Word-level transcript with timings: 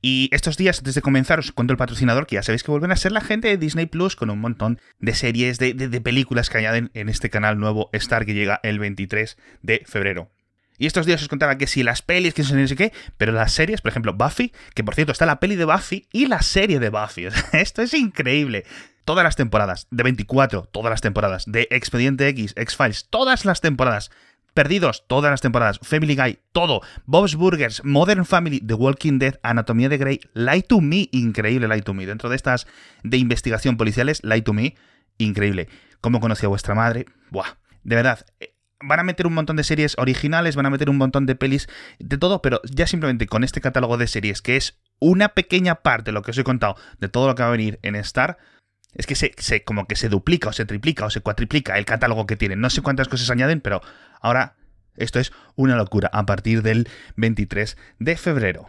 Y 0.00 0.28
estos 0.32 0.56
días, 0.56 0.78
antes 0.78 0.94
de 0.94 1.02
comenzar, 1.02 1.40
os 1.40 1.50
cuento 1.50 1.72
el 1.72 1.76
patrocinador, 1.76 2.26
que 2.26 2.36
ya 2.36 2.42
sabéis 2.42 2.62
que 2.62 2.70
vuelven 2.70 2.92
a 2.92 2.96
ser 2.96 3.12
la 3.12 3.20
gente 3.20 3.48
de 3.48 3.56
Disney 3.56 3.86
Plus 3.86 4.14
con 4.14 4.30
un 4.30 4.40
montón 4.40 4.80
de 5.00 5.14
series, 5.14 5.58
de, 5.58 5.74
de 5.74 6.00
películas 6.00 6.50
que 6.50 6.58
añaden 6.58 6.90
en 6.94 7.08
este 7.08 7.30
canal 7.30 7.58
nuevo 7.58 7.90
Star 7.92 8.24
que 8.24 8.34
llega 8.34 8.60
el 8.62 8.78
23 8.78 9.36
de 9.62 9.82
febrero. 9.86 10.30
Y 10.78 10.86
estos 10.86 11.06
días 11.06 11.20
os 11.20 11.28
contaba 11.28 11.58
que 11.58 11.66
si 11.66 11.82
las 11.82 12.02
pelis, 12.02 12.34
que 12.34 12.42
no 12.42 12.68
sé 12.68 12.76
qué, 12.76 12.92
pero 13.16 13.32
las 13.32 13.52
series, 13.52 13.80
por 13.80 13.90
ejemplo, 13.90 14.14
Buffy, 14.14 14.52
que 14.74 14.84
por 14.84 14.94
cierto 14.94 15.10
está 15.10 15.26
la 15.26 15.40
peli 15.40 15.56
de 15.56 15.64
Buffy 15.64 16.06
y 16.12 16.26
la 16.26 16.40
serie 16.40 16.78
de 16.78 16.90
Buffy. 16.90 17.26
esto 17.52 17.82
es 17.82 17.92
increíble. 17.94 18.64
Todas 19.04 19.24
las 19.24 19.36
temporadas, 19.36 19.88
de 19.90 20.04
24, 20.04 20.68
todas 20.70 20.90
las 20.90 21.00
temporadas, 21.00 21.44
de 21.46 21.66
Expediente 21.70 22.28
X, 22.28 22.52
X-Files, 22.56 23.08
todas 23.10 23.44
las 23.44 23.60
temporadas, 23.60 24.10
Perdidos, 24.58 25.04
todas 25.06 25.30
las 25.30 25.40
temporadas, 25.40 25.78
Family 25.84 26.16
Guy, 26.16 26.40
todo, 26.50 26.80
Bob's 27.06 27.36
Burgers, 27.36 27.84
Modern 27.84 28.24
Family, 28.24 28.58
The 28.58 28.74
Walking 28.74 29.20
Dead, 29.20 29.38
Anatomía 29.44 29.88
de 29.88 29.98
Grey, 29.98 30.20
Light 30.34 30.66
to 30.66 30.80
Me, 30.80 31.08
increíble 31.12 31.68
Light 31.68 31.84
to 31.84 31.94
Me. 31.94 32.06
Dentro 32.06 32.28
de 32.28 32.34
estas 32.34 32.66
de 33.04 33.18
investigación 33.18 33.76
policiales, 33.76 34.18
Light 34.24 34.44
to 34.44 34.52
Me, 34.52 34.74
increíble. 35.16 35.68
¿Cómo 36.00 36.18
conocí 36.18 36.44
a 36.44 36.48
vuestra 36.48 36.74
madre? 36.74 37.06
Buah, 37.30 37.56
de 37.84 37.94
verdad, 37.94 38.26
eh, 38.40 38.52
van 38.80 38.98
a 38.98 39.04
meter 39.04 39.28
un 39.28 39.34
montón 39.34 39.54
de 39.54 39.62
series 39.62 39.94
originales, 39.96 40.56
van 40.56 40.66
a 40.66 40.70
meter 40.70 40.90
un 40.90 40.96
montón 40.96 41.24
de 41.24 41.36
pelis, 41.36 41.68
de 42.00 42.18
todo, 42.18 42.42
pero 42.42 42.60
ya 42.64 42.88
simplemente 42.88 43.28
con 43.28 43.44
este 43.44 43.60
catálogo 43.60 43.96
de 43.96 44.08
series, 44.08 44.42
que 44.42 44.56
es 44.56 44.76
una 44.98 45.28
pequeña 45.28 45.76
parte 45.76 46.06
de 46.06 46.14
lo 46.14 46.22
que 46.22 46.32
os 46.32 46.38
he 46.38 46.42
contado, 46.42 46.74
de 46.98 47.08
todo 47.08 47.28
lo 47.28 47.36
que 47.36 47.44
va 47.44 47.50
a 47.50 47.52
venir 47.52 47.78
en 47.82 47.94
Star, 47.94 48.38
es 48.94 49.06
que 49.06 49.14
se, 49.14 49.32
se, 49.38 49.64
como 49.64 49.86
que 49.86 49.96
se 49.96 50.08
duplica 50.08 50.48
o 50.48 50.52
se 50.52 50.64
triplica 50.64 51.06
o 51.06 51.10
se 51.10 51.20
cuatriplica 51.20 51.78
el 51.78 51.84
catálogo 51.84 52.26
que 52.26 52.36
tienen. 52.36 52.60
No 52.60 52.70
sé 52.70 52.82
cuántas 52.82 53.08
cosas 53.08 53.30
añaden, 53.30 53.60
pero 53.60 53.80
ahora 54.20 54.56
esto 54.96 55.20
es 55.20 55.32
una 55.54 55.76
locura 55.76 56.10
a 56.12 56.26
partir 56.26 56.62
del 56.62 56.88
23 57.16 57.76
de 57.98 58.16
febrero. 58.16 58.68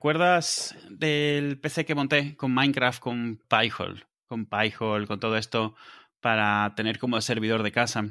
¿Recuerdas 0.00 0.74
del 0.88 1.58
PC 1.58 1.84
que 1.84 1.94
monté 1.94 2.34
con 2.36 2.54
Minecraft, 2.54 3.00
con 3.00 3.40
Pyhole? 3.48 4.06
Con 4.26 4.46
Pyhole, 4.46 5.06
con 5.06 5.20
todo 5.20 5.36
esto 5.36 5.74
para 6.20 6.74
tener 6.76 6.98
como 6.98 7.20
servidor 7.20 7.62
de 7.62 7.72
casa. 7.72 8.04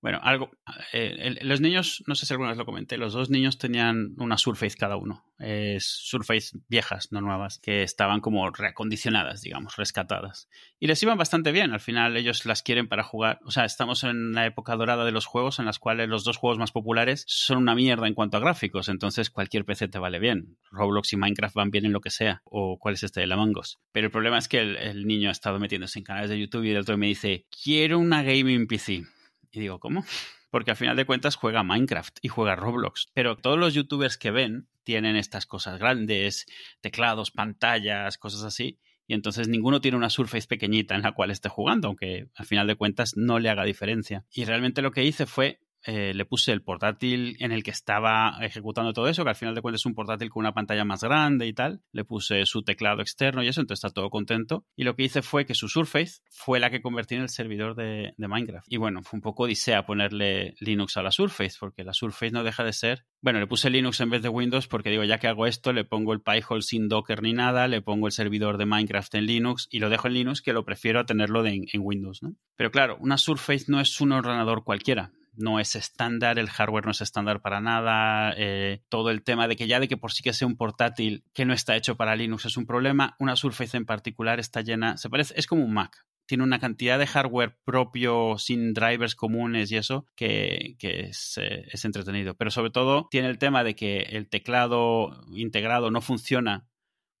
Bueno, 0.00 0.20
algo. 0.22 0.50
Eh, 0.92 1.38
los 1.42 1.60
niños, 1.60 2.02
no 2.06 2.14
sé 2.14 2.26
si 2.26 2.32
alguna 2.32 2.50
vez 2.50 2.58
lo 2.58 2.66
comenté, 2.66 2.96
los 2.98 3.12
dos 3.12 3.30
niños 3.30 3.58
tenían 3.58 4.14
una 4.18 4.38
Surface 4.38 4.76
cada 4.76 4.96
uno 4.96 5.24
eh, 5.40 5.78
Surface 5.80 6.58
viejas, 6.68 7.10
no 7.12 7.20
nuevas, 7.20 7.58
que 7.58 7.82
estaban 7.82 8.20
como 8.20 8.48
reacondicionadas, 8.50 9.40
digamos, 9.40 9.76
rescatadas. 9.76 10.48
Y 10.78 10.86
les 10.86 11.02
iban 11.02 11.18
bastante 11.18 11.50
bien, 11.50 11.72
al 11.72 11.80
final 11.80 12.16
ellos 12.16 12.44
las 12.44 12.62
quieren 12.62 12.88
para 12.88 13.02
jugar. 13.02 13.40
O 13.44 13.50
sea, 13.50 13.64
estamos 13.64 14.04
en 14.04 14.32
la 14.32 14.46
época 14.46 14.76
dorada 14.76 15.04
de 15.04 15.12
los 15.12 15.26
juegos 15.26 15.58
en 15.58 15.64
las 15.64 15.78
cuales 15.78 16.08
los 16.08 16.24
dos 16.24 16.36
juegos 16.36 16.58
más 16.58 16.72
populares 16.72 17.24
son 17.26 17.58
una 17.58 17.74
mierda 17.74 18.06
en 18.06 18.14
cuanto 18.14 18.36
a 18.36 18.40
gráficos, 18.40 18.88
entonces 18.88 19.30
cualquier 19.30 19.64
PC 19.64 19.88
te 19.88 19.98
vale 19.98 20.18
bien. 20.18 20.58
Roblox 20.70 21.12
y 21.14 21.16
Minecraft 21.16 21.54
van 21.54 21.70
bien 21.70 21.86
en 21.86 21.92
lo 21.92 22.00
que 22.00 22.10
sea, 22.10 22.42
o 22.44 22.78
cuál 22.78 22.94
es 22.94 23.02
este 23.02 23.20
de 23.20 23.26
la 23.26 23.36
Mangos. 23.36 23.80
Pero 23.92 24.06
el 24.06 24.12
problema 24.12 24.38
es 24.38 24.48
que 24.48 24.60
el, 24.60 25.06
niño 25.06 25.30
ha 25.30 25.32
estado 25.32 25.58
metiéndose 25.58 25.98
en 25.98 26.04
canales 26.04 26.30
de 26.30 26.38
YouTube 26.38 26.64
y 26.64 26.70
el 26.70 26.78
otro 26.78 26.96
me 26.98 27.06
dice, 27.06 27.46
quiero 27.50 27.98
una 27.98 28.22
gaming 28.22 28.66
PC. 28.66 29.04
Y 29.52 29.60
digo, 29.60 29.80
¿cómo? 29.80 30.04
porque 30.50 30.72
al 30.72 30.76
final 30.76 30.96
de 30.96 31.06
cuentas 31.06 31.36
juega 31.36 31.62
Minecraft 31.62 32.18
y 32.22 32.28
juega 32.28 32.56
Roblox. 32.56 33.08
Pero 33.14 33.36
todos 33.36 33.58
los 33.58 33.74
youtubers 33.74 34.18
que 34.18 34.30
ven 34.30 34.68
tienen 34.82 35.16
estas 35.16 35.46
cosas 35.46 35.78
grandes, 35.78 36.46
teclados, 36.80 37.30
pantallas, 37.30 38.18
cosas 38.18 38.42
así. 38.42 38.78
Y 39.06 39.14
entonces 39.14 39.48
ninguno 39.48 39.80
tiene 39.80 39.96
una 39.96 40.10
Surface 40.10 40.46
pequeñita 40.46 40.94
en 40.94 41.02
la 41.02 41.12
cual 41.12 41.30
esté 41.30 41.48
jugando, 41.48 41.88
aunque 41.88 42.28
al 42.34 42.46
final 42.46 42.66
de 42.66 42.76
cuentas 42.76 43.16
no 43.16 43.38
le 43.38 43.48
haga 43.48 43.64
diferencia. 43.64 44.24
Y 44.30 44.44
realmente 44.44 44.82
lo 44.82 44.92
que 44.92 45.04
hice 45.04 45.26
fue 45.26 45.60
eh, 45.84 46.12
le 46.14 46.24
puse 46.24 46.52
el 46.52 46.62
portátil 46.62 47.36
en 47.40 47.52
el 47.52 47.62
que 47.62 47.70
estaba 47.70 48.36
ejecutando 48.40 48.92
todo 48.92 49.08
eso, 49.08 49.24
que 49.24 49.30
al 49.30 49.36
final 49.36 49.54
de 49.54 49.62
cuentas 49.62 49.82
es 49.82 49.86
un 49.86 49.94
portátil 49.94 50.30
con 50.30 50.40
una 50.40 50.52
pantalla 50.52 50.84
más 50.84 51.02
grande 51.02 51.46
y 51.46 51.52
tal. 51.52 51.82
Le 51.92 52.04
puse 52.04 52.44
su 52.46 52.62
teclado 52.62 53.00
externo 53.00 53.42
y 53.42 53.48
eso, 53.48 53.60
entonces 53.60 53.84
está 53.84 53.94
todo 53.94 54.10
contento. 54.10 54.64
Y 54.76 54.84
lo 54.84 54.94
que 54.96 55.04
hice 55.04 55.22
fue 55.22 55.46
que 55.46 55.54
su 55.54 55.68
Surface 55.68 56.20
fue 56.30 56.60
la 56.60 56.70
que 56.70 56.82
convertí 56.82 57.14
en 57.14 57.22
el 57.22 57.28
servidor 57.28 57.74
de, 57.74 58.14
Minecraft. 58.16 58.66
Y 58.70 58.76
bueno, 58.76 59.02
fue 59.02 59.16
un 59.16 59.22
poco 59.22 59.44
odisea 59.44 59.86
ponerle 59.86 60.54
Linux 60.60 60.96
a 60.96 61.02
la 61.02 61.10
Surface, 61.10 61.56
porque 61.58 61.82
la 61.82 61.92
Surface 61.92 62.30
no 62.30 62.44
deja 62.44 62.62
de 62.62 62.72
ser. 62.72 63.06
Bueno, 63.22 63.40
le 63.40 63.46
puse 63.46 63.70
Linux 63.70 64.00
en 64.00 64.10
vez 64.10 64.22
de 64.22 64.28
Windows 64.28 64.68
porque 64.68 64.90
digo, 64.90 65.04
ya 65.04 65.18
que 65.18 65.26
hago 65.26 65.46
esto, 65.46 65.72
le 65.72 65.84
pongo 65.84 66.12
el 66.12 66.20
Pi-hole 66.20 66.62
sin 66.62 66.88
Docker 66.88 67.22
ni 67.22 67.32
nada, 67.32 67.66
le 67.66 67.82
pongo 67.82 68.06
el 68.06 68.12
servidor 68.12 68.56
de 68.56 68.66
Minecraft 68.66 69.14
en 69.16 69.26
Linux 69.26 69.66
y 69.70 69.80
lo 69.80 69.90
dejo 69.90 70.08
en 70.08 70.14
Linux, 70.14 70.42
que 70.42 70.52
lo 70.52 70.64
prefiero 70.64 71.00
a 71.00 71.06
tenerlo 71.06 71.44
en, 71.44 71.66
Windows. 71.78 72.20
Pero 72.56 72.70
claro, 72.70 72.96
una 73.00 73.16
Surface 73.16 73.66
no 73.68 73.80
es 73.80 74.00
un 74.00 74.12
ordenador 74.12 74.64
cualquiera 74.64 75.12
no 75.32 75.60
es 75.60 75.76
estándar, 75.76 76.38
el 76.38 76.50
hardware 76.50 76.84
no 76.84 76.90
es 76.90 77.00
estándar 77.00 77.40
para 77.40 77.60
nada, 77.60 78.34
eh, 78.36 78.82
todo 78.88 79.10
el 79.10 79.22
tema 79.22 79.48
de 79.48 79.56
que 79.56 79.66
ya 79.66 79.80
de 79.80 79.88
que 79.88 79.96
por 79.96 80.12
sí 80.12 80.22
que 80.22 80.32
sea 80.32 80.48
un 80.48 80.56
portátil 80.56 81.24
que 81.32 81.44
no 81.44 81.54
está 81.54 81.76
hecho 81.76 81.96
para 81.96 82.16
Linux 82.16 82.46
es 82.46 82.56
un 82.56 82.66
problema, 82.66 83.16
una 83.18 83.36
Surface 83.36 83.76
en 83.76 83.86
particular 83.86 84.40
está 84.40 84.60
llena, 84.60 84.96
se 84.96 85.08
parece, 85.08 85.34
es 85.36 85.46
como 85.46 85.64
un 85.64 85.72
Mac, 85.72 86.04
tiene 86.30 86.44
una 86.44 86.60
cantidad 86.60 86.96
de 86.96 87.08
hardware 87.08 87.58
propio 87.64 88.38
sin 88.38 88.72
drivers 88.72 89.16
comunes 89.16 89.72
y 89.72 89.76
eso 89.76 90.06
que, 90.14 90.76
es, 90.80 91.38
eh, 91.38 91.66
es, 91.72 91.84
entretenido. 91.84 92.34
Pero 92.34 92.52
sobre 92.52 92.70
todo 92.70 93.08
tiene 93.10 93.28
el 93.28 93.38
tema 93.38 93.64
de 93.64 93.74
que 93.74 94.02
el 94.02 94.28
teclado 94.28 95.24
integrado 95.32 95.90
no 95.90 96.00
funciona 96.00 96.68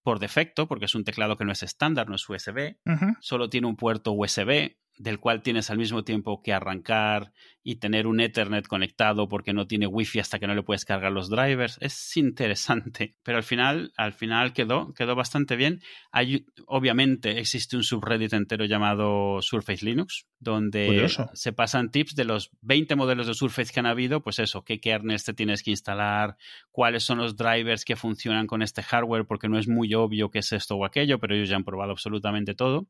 por 0.04 0.20
defecto, 0.20 0.68
porque 0.68 0.84
es 0.84 0.94
un 0.94 1.02
teclado 1.02 1.36
que 1.36 1.44
no 1.44 1.50
es 1.50 1.64
estándar, 1.64 2.08
no 2.08 2.14
es 2.14 2.28
USB, 2.28 2.76
solo 3.20 3.50
tiene 3.50 3.66
un 3.66 3.74
puerto 3.74 4.12
USB 4.12 4.76
del 5.00 5.18
cual 5.18 5.40
tienes 5.40 5.70
al 5.70 5.78
mismo 5.78 6.04
tiempo 6.04 6.42
que 6.42 6.52
arrancar 6.52 7.32
y 7.62 7.76
tener 7.76 8.06
un 8.06 8.20
Ethernet 8.20 8.66
conectado 8.66 9.28
porque 9.28 9.54
no 9.54 9.66
tiene 9.66 9.86
wifi 9.86 10.18
hasta 10.18 10.38
que 10.38 10.46
no 10.46 10.54
le 10.54 10.62
puedes 10.62 10.84
cargar 10.84 11.10
los 11.10 11.30
drivers. 11.30 11.78
Es 11.80 12.16
interesante, 12.18 13.14
pero 13.22 13.38
al 13.38 13.44
final, 13.44 13.92
al 13.96 14.12
final 14.12 14.52
quedó, 14.52 14.92
quedó 14.92 15.14
bastante 15.14 15.56
bien. 15.56 15.80
Hay, 16.12 16.44
obviamente 16.66 17.38
existe 17.38 17.76
un 17.76 17.82
subreddit 17.82 18.34
entero 18.34 18.66
llamado 18.66 19.40
Surface 19.40 19.84
Linux, 19.84 20.26
donde 20.38 21.08
se 21.32 21.52
pasan 21.52 21.90
tips 21.90 22.14
de 22.14 22.24
los 22.24 22.50
20 22.60 22.94
modelos 22.96 23.26
de 23.26 23.34
Surface 23.34 23.72
que 23.72 23.80
han 23.80 23.86
habido, 23.86 24.22
pues 24.22 24.38
eso, 24.38 24.64
qué 24.64 24.80
kernels 24.80 25.24
te 25.24 25.32
tienes 25.32 25.62
que 25.62 25.70
instalar, 25.70 26.36
cuáles 26.70 27.04
son 27.04 27.18
los 27.18 27.36
drivers 27.36 27.86
que 27.86 27.96
funcionan 27.96 28.46
con 28.46 28.60
este 28.62 28.82
hardware, 28.82 29.26
porque 29.26 29.48
no 29.48 29.58
es 29.58 29.66
muy 29.66 29.94
obvio 29.94 30.30
qué 30.30 30.40
es 30.40 30.52
esto 30.52 30.76
o 30.76 30.84
aquello, 30.84 31.18
pero 31.18 31.34
ellos 31.34 31.48
ya 31.48 31.56
han 31.56 31.64
probado 31.64 31.92
absolutamente 31.92 32.54
todo. 32.54 32.86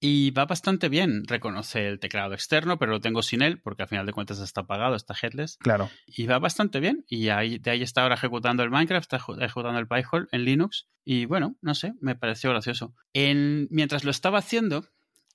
Y 0.00 0.30
va 0.32 0.44
bastante 0.44 0.88
bien. 0.88 1.22
Reconoce 1.34 1.88
el 1.88 1.98
teclado 1.98 2.32
externo, 2.32 2.78
pero 2.78 2.92
lo 2.92 3.00
tengo 3.00 3.20
sin 3.20 3.42
él, 3.42 3.60
porque 3.60 3.82
al 3.82 3.88
final 3.88 4.06
de 4.06 4.12
cuentas 4.12 4.38
está 4.38 4.60
apagado, 4.60 4.94
está 4.94 5.14
headless. 5.20 5.56
Claro. 5.56 5.90
Y 6.06 6.26
va 6.26 6.38
bastante 6.38 6.78
bien. 6.78 7.04
Y 7.08 7.28
ahí, 7.30 7.58
de 7.58 7.72
ahí 7.72 7.82
está 7.82 8.02
ahora 8.02 8.14
ejecutando 8.14 8.62
el 8.62 8.70
Minecraft, 8.70 9.12
está 9.12 9.16
ejecutando 9.40 9.80
el 9.80 9.88
Pi-hole 9.88 10.28
en 10.30 10.44
Linux. 10.44 10.88
Y 11.04 11.24
bueno, 11.26 11.56
no 11.60 11.74
sé, 11.74 11.94
me 12.00 12.14
pareció 12.14 12.50
gracioso. 12.50 12.94
En, 13.12 13.66
mientras 13.70 14.04
lo 14.04 14.12
estaba 14.12 14.38
haciendo, 14.38 14.86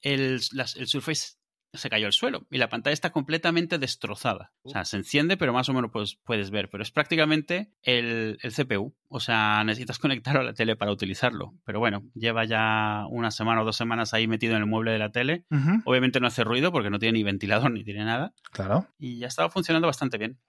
el, 0.01 0.39
el 0.75 0.87
Surface 0.87 1.38
se 1.73 1.89
cayó 1.89 2.07
al 2.07 2.13
suelo 2.13 2.47
y 2.49 2.57
la 2.57 2.69
pantalla 2.69 2.93
está 2.93 3.11
completamente 3.11 3.77
destrozada. 3.77 4.51
O 4.63 4.69
sea, 4.69 4.85
se 4.85 4.97
enciende, 4.97 5.37
pero 5.37 5.53
más 5.53 5.69
o 5.69 5.73
menos 5.73 5.91
pues, 5.91 6.17
puedes 6.23 6.51
ver. 6.51 6.69
Pero 6.69 6.83
es 6.83 6.91
prácticamente 6.91 7.71
el, 7.83 8.37
el, 8.41 8.53
CPU. 8.53 8.95
O 9.07 9.19
sea, 9.19 9.63
necesitas 9.63 9.99
conectar 9.99 10.37
a 10.37 10.43
la 10.43 10.53
tele 10.53 10.75
para 10.75 10.91
utilizarlo. 10.91 11.53
Pero 11.65 11.79
bueno, 11.79 12.03
lleva 12.13 12.45
ya 12.45 13.05
una 13.09 13.31
semana 13.31 13.61
o 13.61 13.65
dos 13.65 13.75
semanas 13.75 14.13
ahí 14.13 14.27
metido 14.27 14.55
en 14.55 14.61
el 14.61 14.67
mueble 14.67 14.91
de 14.91 14.99
la 14.99 15.11
tele. 15.11 15.45
Obviamente 15.85 16.19
no 16.19 16.27
hace 16.27 16.43
ruido 16.43 16.71
porque 16.71 16.89
no 16.89 16.99
tiene 16.99 17.19
ni 17.19 17.23
ventilador 17.23 17.71
ni 17.71 17.83
tiene 17.83 18.05
nada. 18.05 18.33
Claro. 18.51 18.87
Y 18.97 19.19
ya 19.19 19.27
estaba 19.27 19.49
funcionando 19.49 19.87
bastante 19.87 20.17
bien. 20.17 20.39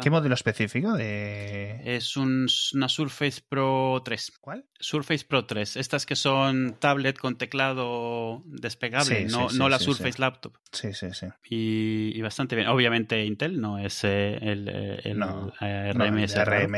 ¿Qué 0.00 0.10
modelo 0.10 0.34
específico 0.34 0.92
de...? 0.92 1.80
Es 1.84 2.16
un, 2.16 2.46
una 2.74 2.88
Surface 2.88 3.42
Pro 3.48 4.00
3. 4.04 4.32
¿Cuál? 4.40 4.64
Surface 4.78 5.24
Pro 5.24 5.44
3. 5.44 5.76
Estas 5.76 6.06
que 6.06 6.14
son 6.14 6.76
tablet 6.78 7.18
con 7.18 7.36
teclado 7.36 8.42
despegable, 8.46 9.24
no, 9.24 9.48
no 9.50 9.68
la 9.68 9.80
Surface 9.80 10.20
Laptop. 10.20 10.56
Sí, 10.70 10.92
sí, 10.92 11.08
sí. 11.12 11.26
Y, 11.50 12.20
bastante 12.22 12.54
bien. 12.54 12.68
Obviamente 12.68 13.24
Intel 13.24 13.60
no 13.60 13.78
es 13.78 14.04
eh, 14.04 14.38
el, 14.40 14.68
eh, 14.68 15.00
el, 15.02 15.22
ARM. 15.22 16.18
el, 16.18 16.28
de 16.28 16.40
ARM, 16.40 16.74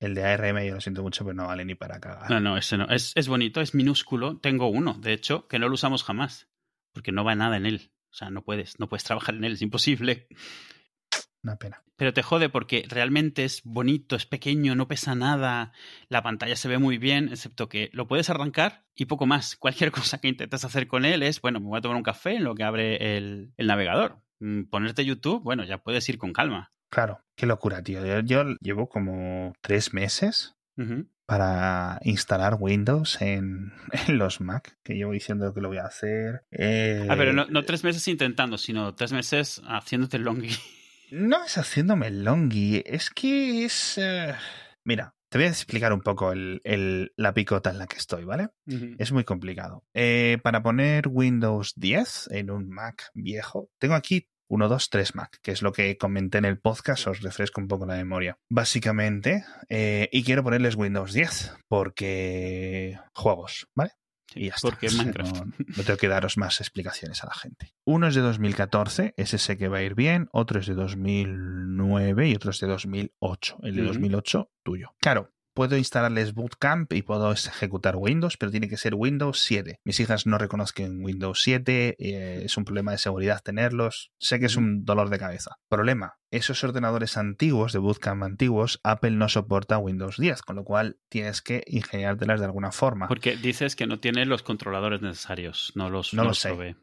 el 0.00 0.14
de 0.14 0.24
ARM, 0.24 0.66
yo 0.66 0.74
lo 0.74 0.80
siento 0.80 1.02
mucho, 1.02 1.24
pero 1.24 1.34
no 1.34 1.46
vale 1.46 1.64
ni 1.64 1.76
para 1.76 2.00
cagar. 2.00 2.28
No, 2.28 2.40
no, 2.40 2.56
ese 2.56 2.76
no. 2.76 2.88
Es, 2.88 3.12
es 3.14 3.28
bonito, 3.28 3.60
es 3.60 3.74
minúsculo. 3.74 4.38
Tengo 4.38 4.66
uno, 4.66 4.94
de 4.94 5.12
hecho, 5.12 5.46
que 5.46 5.60
no 5.60 5.68
lo 5.68 5.74
usamos 5.74 6.02
jamás. 6.02 6.48
Porque 6.92 7.12
no 7.12 7.22
va 7.22 7.36
nada 7.36 7.56
en 7.56 7.66
él. 7.66 7.92
O 8.10 8.14
sea, 8.14 8.30
no 8.30 8.42
puedes, 8.42 8.80
no 8.80 8.88
puedes 8.88 9.04
trabajar 9.04 9.36
en 9.36 9.44
él, 9.44 9.52
es 9.52 9.62
imposible. 9.62 10.26
Una 11.42 11.56
pena. 11.56 11.82
Pero 11.96 12.12
te 12.12 12.22
jode 12.22 12.48
porque 12.48 12.84
realmente 12.88 13.44
es 13.44 13.62
bonito, 13.64 14.16
es 14.16 14.26
pequeño, 14.26 14.74
no 14.74 14.88
pesa 14.88 15.14
nada, 15.14 15.72
la 16.08 16.22
pantalla 16.22 16.56
se 16.56 16.68
ve 16.68 16.78
muy 16.78 16.98
bien, 16.98 17.28
excepto 17.28 17.68
que 17.68 17.90
lo 17.92 18.06
puedes 18.06 18.30
arrancar 18.30 18.84
y 18.94 19.06
poco 19.06 19.26
más. 19.26 19.56
Cualquier 19.60 19.90
cosa 19.90 20.18
que 20.18 20.28
intentes 20.28 20.64
hacer 20.64 20.86
con 20.86 21.04
él 21.04 21.22
es, 21.22 21.40
bueno, 21.40 21.60
me 21.60 21.66
voy 21.66 21.78
a 21.78 21.82
tomar 21.82 21.96
un 21.96 22.02
café 22.02 22.36
en 22.36 22.44
lo 22.44 22.54
que 22.54 22.64
abre 22.64 23.16
el, 23.16 23.52
navegador. 23.58 24.18
Mm, 24.40 24.64
ponerte 24.64 25.04
YouTube, 25.04 25.42
bueno, 25.42 25.64
ya 25.64 25.78
puedes 25.78 26.08
ir 26.08 26.18
con 26.18 26.32
calma. 26.32 26.72
Claro, 26.90 27.20
qué 27.36 27.46
locura, 27.46 27.82
tío. 27.82 28.20
Yo, 28.20 28.44
llevo 28.60 28.88
como 28.88 29.52
tres 29.60 29.94
meses 29.94 30.56
para 31.26 32.00
instalar 32.04 32.56
Windows 32.58 33.18
en, 33.20 33.72
los 34.08 34.40
Mac, 34.40 34.78
que 34.82 34.94
llevo 34.94 35.12
diciendo 35.12 35.52
que 35.52 35.60
lo 35.60 35.68
voy 35.68 35.78
a 35.78 35.84
hacer. 35.84 36.44
Ah, 36.50 37.14
pero 37.16 37.32
no, 37.32 37.46
no, 37.46 37.62
tres 37.64 37.84
meses 37.84 38.08
intentando, 38.08 38.56
sino 38.56 38.94
tres 38.94 39.12
meses 39.12 39.60
haciéndote 39.66 40.16
el 40.16 40.22
longi. 40.24 40.50
No 41.10 41.44
es 41.44 41.58
haciéndome 41.58 42.06
el 42.08 42.24
longi, 42.24 42.82
es 42.86 43.10
que 43.10 43.64
es... 43.64 43.98
Eh, 43.98 44.34
mira, 44.84 45.14
te 45.28 45.38
voy 45.38 45.46
a 45.46 45.50
explicar 45.50 45.92
un 45.92 46.02
poco 46.02 46.32
el, 46.32 47.12
la 47.16 47.34
picota 47.34 47.70
en 47.70 47.78
la 47.78 47.86
que 47.86 47.96
estoy, 47.96 48.24
¿vale? 48.24 48.48
Es 48.98 49.12
muy 49.12 49.24
complicado. 49.24 49.84
Eh, 49.94 50.38
para 50.42 50.62
poner 50.62 51.08
Windows 51.08 51.72
10 51.76 52.28
en 52.32 52.50
un 52.50 52.68
Mac 52.68 53.10
viejo, 53.14 53.70
tengo 53.78 53.94
aquí 53.94 54.28
1, 54.48 54.68
2, 54.68 54.90
3 54.90 55.14
Mac, 55.14 55.38
que 55.42 55.52
es 55.52 55.62
lo 55.62 55.72
que 55.72 55.96
comenté 55.96 56.38
en 56.38 56.44
el 56.44 56.58
podcast, 56.58 57.06
os 57.06 57.20
refresco 57.22 57.60
un 57.60 57.68
poco 57.68 57.86
la 57.86 57.94
memoria. 57.94 58.38
Básicamente, 58.50 59.44
eh, 59.68 60.08
y 60.10 60.24
quiero 60.24 60.42
ponerles 60.42 60.74
Windows 60.74 61.12
10, 61.12 61.54
porque 61.68 62.98
juegos, 63.14 63.68
¿vale? 63.76 63.92
Y 64.34 64.48
ya 64.48 64.54
Porque 64.60 64.88
Minecraft. 64.96 65.44
No, 65.76 65.84
tengo 65.84 65.96
que 65.96 66.08
daros 66.08 66.36
más 66.36 66.60
explicaciones 66.60 67.22
a 67.22 67.26
la 67.26 67.34
gente. 67.34 67.72
Uno 67.84 68.08
es 68.08 68.14
de 68.14 68.20
2014, 68.20 69.14
ese 69.16 69.38
sé 69.38 69.56
que 69.56 69.68
va 69.68 69.78
a 69.78 69.82
ir 69.82 69.94
bien. 69.94 70.28
Otro 70.32 70.60
es 70.60 70.66
de 70.66 70.74
2009 70.74 72.28
y 72.28 72.34
otro 72.34 72.50
es 72.50 72.60
de 72.60 72.66
2008. 72.66 73.58
El 73.62 73.76
de 73.76 73.82
2008, 73.82 74.50
tuyo. 74.62 74.94
Claro, 75.00 75.32
puedo 75.54 75.76
instalarles 75.76 76.34
Bootcamp 76.34 76.92
y 76.92 77.02
puedo 77.02 77.32
ejecutar 77.32 77.96
Windows, 77.96 78.36
pero 78.36 78.50
tiene 78.50 78.68
que 78.68 78.76
ser 78.76 78.94
Windows 78.94 79.40
7. 79.40 79.80
Mis 79.84 80.00
hijas 80.00 80.26
no 80.26 80.38
reconocen 80.38 81.04
Windows 81.04 81.42
7, 81.42 81.96
eh, 81.98 82.42
es 82.44 82.56
un 82.56 82.64
problema 82.64 82.92
de 82.92 82.98
seguridad 82.98 83.40
tenerlos. 83.42 84.12
Sé 84.18 84.38
que 84.38 84.46
es 84.46 84.56
un 84.56 84.84
dolor 84.84 85.10
de 85.10 85.18
cabeza. 85.18 85.56
Problema, 85.68 86.14
esos 86.30 86.62
ordenadores 86.62 87.16
antiguos, 87.16 87.72
de 87.72 87.78
Bootcamp 87.78 88.22
antiguos, 88.22 88.80
Apple 88.84 89.12
no 89.12 89.28
soporta 89.28 89.78
Windows 89.78 90.16
10, 90.16 90.42
con 90.42 90.56
lo 90.56 90.64
cual 90.64 90.98
tienes 91.08 91.42
que 91.42 91.64
ingeniártelas 91.66 92.40
de 92.40 92.46
alguna 92.46 92.72
forma. 92.72 93.08
Porque 93.08 93.36
dices 93.36 93.76
que 93.76 93.86
no 93.86 93.98
tiene 93.98 94.26
los 94.26 94.42
controladores 94.42 95.02
necesarios, 95.02 95.72
no 95.74 95.90
los, 95.90 96.14
no 96.14 96.34
sé. 96.34 96.76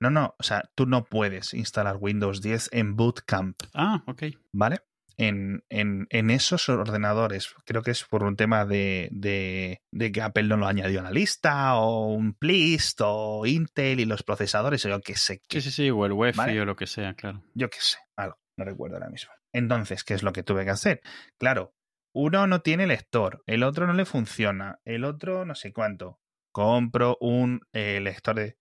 No, 0.00 0.10
no, 0.10 0.34
o 0.38 0.42
sea, 0.42 0.70
tú 0.74 0.86
no 0.86 1.04
puedes 1.04 1.52
instalar 1.52 1.98
Windows 2.00 2.40
10 2.40 2.70
en 2.72 2.96
Bootcamp. 2.96 3.62
Ah, 3.74 4.02
ok. 4.06 4.22
¿Vale? 4.52 4.78
En, 5.20 5.64
en, 5.68 6.06
en, 6.08 6.30
esos 6.30 6.70
ordenadores. 6.70 7.54
Creo 7.66 7.82
que 7.82 7.90
es 7.90 8.04
por 8.04 8.22
un 8.22 8.36
tema 8.36 8.64
de, 8.64 9.08
de, 9.12 9.82
de, 9.92 10.12
que 10.12 10.22
Apple 10.22 10.44
no 10.44 10.56
lo 10.56 10.66
añadió 10.66 11.00
a 11.00 11.02
la 11.02 11.10
lista, 11.10 11.76
o 11.76 12.06
un 12.06 12.32
Plist, 12.32 13.02
o 13.04 13.44
Intel 13.44 14.00
y 14.00 14.06
los 14.06 14.22
procesadores, 14.22 14.84
o 14.86 14.88
yo 14.88 15.00
qué 15.02 15.16
sé. 15.16 15.42
Sí, 15.50 15.60
sí, 15.60 15.70
sí, 15.70 15.90
o 15.90 16.06
el 16.06 16.12
Wi-Fi 16.12 16.58
o 16.58 16.64
lo 16.64 16.74
que 16.74 16.86
sea, 16.86 17.12
claro. 17.12 17.42
Yo 17.54 17.68
qué 17.68 17.78
sé, 17.80 17.98
algo, 18.16 18.38
no 18.56 18.64
recuerdo 18.64 18.96
ahora 18.96 19.10
mismo. 19.10 19.30
Entonces, 19.52 20.04
¿qué 20.04 20.14
es 20.14 20.22
lo 20.22 20.32
que 20.32 20.42
tuve 20.42 20.64
que 20.64 20.70
hacer? 20.70 21.02
Claro, 21.38 21.74
uno 22.14 22.46
no 22.46 22.62
tiene 22.62 22.86
lector, 22.86 23.42
el 23.46 23.62
otro 23.62 23.86
no 23.86 23.92
le 23.92 24.06
funciona, 24.06 24.80
el 24.86 25.04
otro 25.04 25.44
no 25.44 25.54
sé 25.54 25.74
cuánto. 25.74 26.18
Compro 26.50 27.18
un 27.20 27.60
eh, 27.74 28.00
lector 28.00 28.36
de 28.36 28.56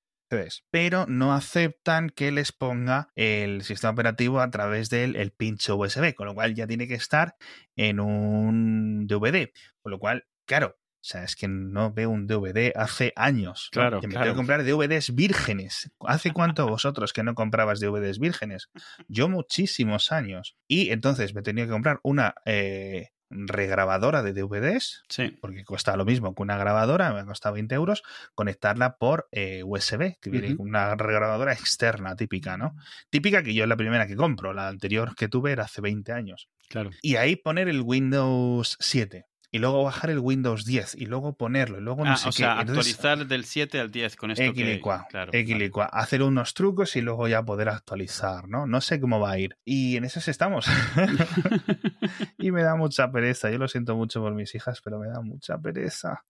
pero 0.71 1.05
no 1.07 1.33
aceptan 1.33 2.09
que 2.09 2.31
les 2.31 2.51
ponga 2.51 3.11
el 3.15 3.63
sistema 3.63 3.91
operativo 3.91 4.39
a 4.39 4.51
través 4.51 4.89
del 4.89 5.15
el 5.15 5.31
pincho 5.31 5.75
USB, 5.75 6.13
con 6.13 6.27
lo 6.27 6.33
cual 6.33 6.55
ya 6.55 6.67
tiene 6.67 6.87
que 6.87 6.95
estar 6.95 7.35
en 7.75 7.99
un 7.99 9.07
DVD, 9.07 9.51
con 9.81 9.91
lo 9.91 9.99
cual, 9.99 10.25
claro, 10.45 10.77
o 11.01 11.01
sea, 11.01 11.23
es 11.23 11.37
que 11.37 11.47
no 11.47 11.93
veo 11.93 12.09
un 12.09 12.27
DVD 12.27 12.73
hace 12.75 13.13
años. 13.15 13.69
Claro, 13.71 14.01
que 14.01 14.07
me 14.07 14.15
tengo 14.15 14.25
que 14.25 14.35
comprar 14.35 14.65
DVDs 14.65 15.15
vírgenes. 15.15 15.89
¿Hace 16.01 16.33
cuánto 16.33 16.67
vosotros 16.67 17.13
que 17.13 17.23
no 17.23 17.35
comprabas 17.35 17.79
DVDs 17.79 18.19
vírgenes? 18.19 18.69
Yo 19.07 19.29
muchísimos 19.29 20.11
años. 20.11 20.57
Y 20.67 20.91
entonces 20.91 21.33
me 21.33 21.41
tenía 21.41 21.65
que 21.65 21.71
comprar 21.71 22.01
una 22.03 22.35
eh, 22.43 23.11
regrabadora 23.29 24.23
de 24.23 24.33
DVDs, 24.33 25.03
sí. 25.07 25.37
porque 25.39 25.63
cuesta 25.63 25.95
lo 25.95 26.05
mismo 26.05 26.33
que 26.33 26.41
una 26.41 26.57
grabadora, 26.57 27.13
me 27.13 27.19
ha 27.19 27.25
costado 27.25 27.53
20 27.53 27.75
euros, 27.75 28.03
conectarla 28.35 28.97
por 28.97 29.27
eh, 29.31 29.63
USB, 29.63 30.17
que 30.19 30.29
viene 30.29 30.55
con 30.55 30.67
una 30.67 30.95
regrabadora 30.95 31.53
externa 31.53 32.15
típica, 32.15 32.57
¿no? 32.57 32.75
Típica 33.09 33.43
que 33.43 33.53
yo 33.53 33.63
es 33.63 33.69
la 33.69 33.77
primera 33.77 34.07
que 34.07 34.15
compro, 34.15 34.53
la 34.53 34.67
anterior 34.67 35.15
que 35.15 35.27
tuve 35.27 35.51
era 35.51 35.63
hace 35.63 35.81
20 35.81 36.11
años. 36.11 36.49
Claro. 36.69 36.89
Y 37.01 37.15
ahí 37.15 37.35
poner 37.35 37.67
el 37.69 37.81
Windows 37.81 38.77
7 38.79 39.28
y 39.51 39.59
luego 39.59 39.83
bajar 39.83 40.09
el 40.09 40.19
Windows 40.19 40.65
10 40.65 40.95
y 40.95 41.05
luego 41.05 41.33
ponerlo 41.33 41.79
y 41.79 41.81
luego 41.81 42.05
no 42.05 42.11
ah, 42.11 42.17
sé 42.17 42.29
o 42.29 42.31
Sea, 42.31 42.59
actualizar 42.59 43.25
del 43.25 43.45
7 43.45 43.79
al 43.79 43.91
10 43.91 44.15
con 44.15 44.31
esto 44.31 44.43
equilicua, 44.43 45.07
claro, 45.09 45.31
equilicua. 45.33 45.85
hacer 45.85 46.21
unos 46.21 46.53
trucos 46.53 46.95
y 46.95 47.01
luego 47.01 47.27
ya 47.27 47.43
poder 47.43 47.69
actualizar, 47.69 48.47
¿no? 48.47 48.67
No 48.67 48.81
sé 48.81 48.99
cómo 48.99 49.19
va 49.19 49.31
a 49.31 49.39
ir. 49.39 49.57
Y 49.65 49.97
en 49.97 50.05
esas 50.05 50.27
estamos. 50.27 50.67
y 52.37 52.51
me 52.51 52.63
da 52.63 52.75
mucha 52.75 53.11
pereza. 53.11 53.49
Yo 53.49 53.57
lo 53.57 53.67
siento 53.67 53.95
mucho 53.95 54.21
por 54.21 54.33
mis 54.33 54.53
hijas, 54.55 54.81
pero 54.81 54.99
me 54.99 55.07
da 55.07 55.21
mucha 55.21 55.57
pereza 55.57 56.23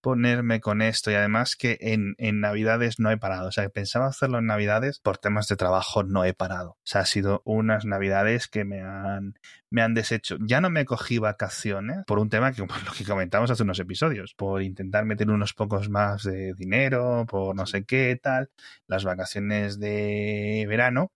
ponerme 0.00 0.60
con 0.60 0.82
esto. 0.82 1.10
Y 1.10 1.14
además 1.14 1.56
que 1.56 1.78
en, 1.80 2.14
en 2.18 2.40
Navidades 2.40 3.00
no 3.00 3.10
he 3.10 3.16
parado. 3.16 3.48
O 3.48 3.52
sea, 3.52 3.64
que 3.64 3.70
pensaba 3.70 4.06
hacerlo 4.06 4.38
en 4.38 4.46
Navidades, 4.46 5.00
por 5.00 5.18
temas 5.18 5.48
de 5.48 5.56
trabajo 5.56 6.02
no 6.02 6.24
he 6.24 6.34
parado. 6.34 6.70
O 6.70 6.84
sea, 6.84 7.02
ha 7.02 7.06
sido 7.06 7.42
unas 7.44 7.84
Navidades 7.84 8.48
que 8.48 8.64
me 8.64 8.80
han, 8.80 9.34
me 9.70 9.82
han 9.82 9.94
deshecho. 9.94 10.36
Ya 10.40 10.60
no 10.60 10.70
me 10.70 10.84
cogí 10.84 11.18
vacaciones 11.18 11.98
por 12.06 12.18
un 12.18 12.28
tema 12.28 12.52
que, 12.52 12.64
por 12.66 12.84
lo 12.84 12.92
que 12.92 13.04
comentamos 13.04 13.50
hace 13.50 13.62
unos 13.62 13.78
episodios, 13.80 14.34
por 14.34 14.62
intentar 14.62 15.04
meter 15.04 15.30
unos 15.30 15.54
pocos 15.54 15.88
más 15.88 16.24
de 16.24 16.54
dinero, 16.54 17.26
por 17.28 17.54
no 17.56 17.66
sé 17.66 17.84
qué 17.84 18.18
tal, 18.22 18.50
las 18.86 19.04
vacaciones 19.04 19.78
de 19.80 20.66
verano. 20.68 21.12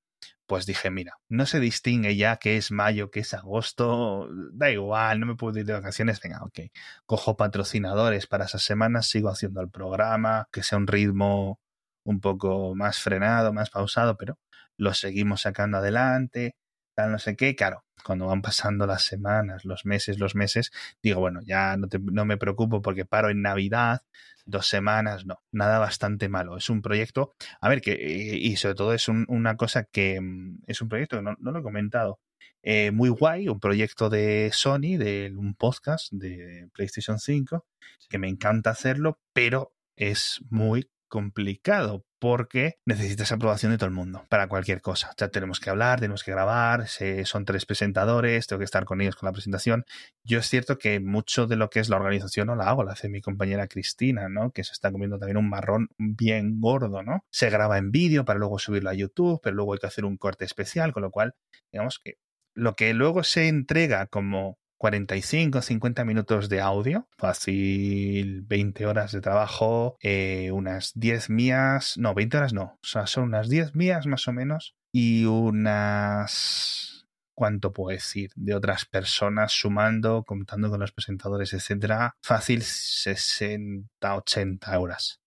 Pues 0.47 0.67
dije, 0.67 0.91
mira, 0.91 1.15
no 1.31 1.47
se 1.47 1.59
distingue 1.59 2.17
ya 2.17 2.37
que 2.37 2.59
es 2.59 2.71
mayo, 2.71 3.11
que 3.11 3.21
es 3.21 3.33
agosto, 3.33 4.29
da 4.53 4.71
igual, 4.71 5.19
no 5.21 5.27
me 5.27 5.37
puedo 5.37 5.59
ir 5.59 5.65
de 5.65 5.73
vacaciones, 5.73 6.21
venga, 6.21 6.43
ok, 6.43 6.71
cojo 7.07 7.37
patrocinadores 7.37 8.27
para 8.27 8.45
esas 8.45 8.63
semanas, 8.63 9.07
sigo 9.07 9.31
haciendo 9.31 9.63
el 9.63 9.71
programa, 9.71 10.49
que 10.53 10.63
sea 10.63 10.77
un 10.79 10.87
ritmo 10.87 11.61
un 12.05 12.21
poco 12.21 12.75
más 12.75 12.99
frenado, 13.01 13.55
más 13.55 13.71
pausado, 13.71 14.17
pero 14.19 14.39
lo 14.77 14.93
seguimos 14.95 15.43
sacando 15.43 15.79
adelante, 15.79 16.57
tal, 16.95 17.13
no 17.13 17.19
sé 17.19 17.37
qué, 17.37 17.55
claro, 17.55 17.85
cuando 18.05 18.27
van 18.27 18.43
pasando 18.43 18.87
las 18.87 19.05
semanas, 19.05 19.65
los 19.65 19.85
meses, 19.85 20.19
los 20.19 20.35
meses, 20.35 20.73
digo, 21.03 21.21
bueno, 21.21 21.41
ya 21.45 21.77
no, 21.77 21.89
no 22.13 22.25
me 22.25 22.37
preocupo 22.37 22.83
porque 22.83 23.05
paro 23.05 23.31
en 23.31 23.43
Navidad, 23.43 24.03
dos 24.47 24.67
semanas, 24.67 25.27
no, 25.27 25.43
nada 25.53 25.79
bastante 25.79 26.29
malo. 26.29 26.57
Es 26.57 26.71
un 26.71 26.83
proyecto, 26.83 27.35
a 27.61 27.69
ver, 27.69 27.81
que, 27.81 27.95
y 27.95 28.57
sobre 28.57 28.75
todo 28.75 28.93
es 28.95 29.09
una 29.09 29.57
cosa 29.57 29.85
que 29.85 30.21
mm, 30.21 30.63
es 30.67 30.81
un 30.83 30.89
proyecto 30.89 31.17
que 31.17 31.23
no, 31.23 31.37
lo 31.39 31.59
he 31.59 31.63
comentado. 31.63 32.21
Eh, 32.63 32.91
muy 32.93 33.11
guay, 33.11 33.49
un 33.49 33.61
proyecto 33.61 34.09
de 34.09 34.51
Sony, 34.53 34.97
de 34.99 35.33
un 35.37 35.55
podcast 35.55 36.11
de 36.13 36.69
PlayStation 36.73 37.19
5, 37.19 37.67
que 38.09 38.19
me 38.19 38.29
encanta 38.29 38.71
hacerlo, 38.71 39.19
pero 39.33 39.75
es 39.97 40.41
muy 40.51 40.89
complicado 41.15 42.05
porque 42.19 42.75
necesitas 42.85 43.31
aprobación 43.31 43.71
de 43.71 43.79
todo 43.79 43.87
el 43.87 43.95
mundo 43.95 44.27
para 44.29 44.49
cualquier 44.49 44.81
cosa. 44.81 45.13
Ya 45.17 45.29
tenemos 45.29 45.61
que 45.61 45.71
hablar, 45.71 46.01
tenemos 46.01 46.25
que 46.25 46.33
grabar, 46.33 46.89
son 46.89 47.45
tres 47.45 47.67
presentadores, 47.67 48.49
tengo 48.49 48.59
que 48.59 48.65
estar 48.65 48.85
con 48.85 49.01
ellos 49.01 49.15
con 49.15 49.29
la 49.29 49.33
presentación. 49.33 49.85
Yo 50.25 50.41
es 50.41 50.49
cierto 50.49 50.77
que 50.77 50.99
mucho 50.99 51.47
de 51.47 51.55
lo 51.55 51.71
que 51.71 51.79
es 51.79 51.89
la 51.89 51.99
organización 51.99 52.49
no 52.49 52.57
la 52.57 52.69
hago, 52.69 52.83
la 52.83 52.95
hace 52.95 53.09
mi 53.09 53.21
compañera 53.21 53.69
Cristina, 53.69 54.29
¿no? 54.29 54.51
Que 54.51 54.65
se 54.65 54.73
está 54.73 54.91
comiendo 54.91 55.21
también 55.21 55.37
un 55.37 55.49
marrón 55.49 55.87
bien 55.99 56.59
gordo, 56.59 57.05
¿no? 57.05 57.25
Se 57.31 57.49
graba 57.49 57.79
en 57.79 57.93
vídeo 57.93 58.25
para 58.25 58.41
luego 58.41 58.59
subirlo 58.59 58.91
a 58.91 58.95
YouTube, 58.95 59.39
pero 59.41 59.55
luego 59.55 59.75
hay 59.75 59.79
que 59.79 59.87
hacer 59.87 60.05
un 60.05 60.17
corte 60.17 60.45
especial, 60.45 60.93
con 60.93 61.05
lo 61.05 61.13
cual, 61.13 61.37
digamos 61.71 62.01
que 62.03 62.15
lo 62.57 62.75
que 62.75 62.93
luego 62.93 63.23
se 63.23 63.47
entrega 63.47 64.09
como 64.09 64.59
45, 64.85 65.63
50 65.63 66.05
minutos 66.05 66.51
de 66.51 66.61
audio, 66.61 67.09
fácil 67.17 68.43
20 68.43 68.85
horas 68.85 69.13
de 69.13 69.23
trabajo, 69.23 69.97
eh, 70.03 70.51
unas 70.53 70.93
10 70.95 71.31
mías, 71.31 71.97
no, 71.97 72.13
20 72.13 72.37
horas 72.37 72.53
no, 72.53 72.65
o 72.83 72.87
sea, 72.87 73.07
son 73.07 73.25
unas 73.25 73.49
10 73.49 73.75
mías 73.75 74.07
más 74.07 74.29
o 74.29 74.35
menos 74.35 74.77
y 74.93 75.25
unas... 75.25 77.07
¿Cuánto 77.33 77.73
puedo 77.73 77.97
decir? 77.97 78.31
De 78.37 78.55
otras 78.55 78.85
personas 78.85 79.53
sumando, 79.53 80.23
contando 80.23 80.69
con 80.69 80.81
los 80.81 80.93
presentadores, 80.93 81.55
etcétera. 81.55 82.15
Fácil 82.23 82.61
60, 82.61 83.89
80 84.17 84.79
horas 84.79 85.23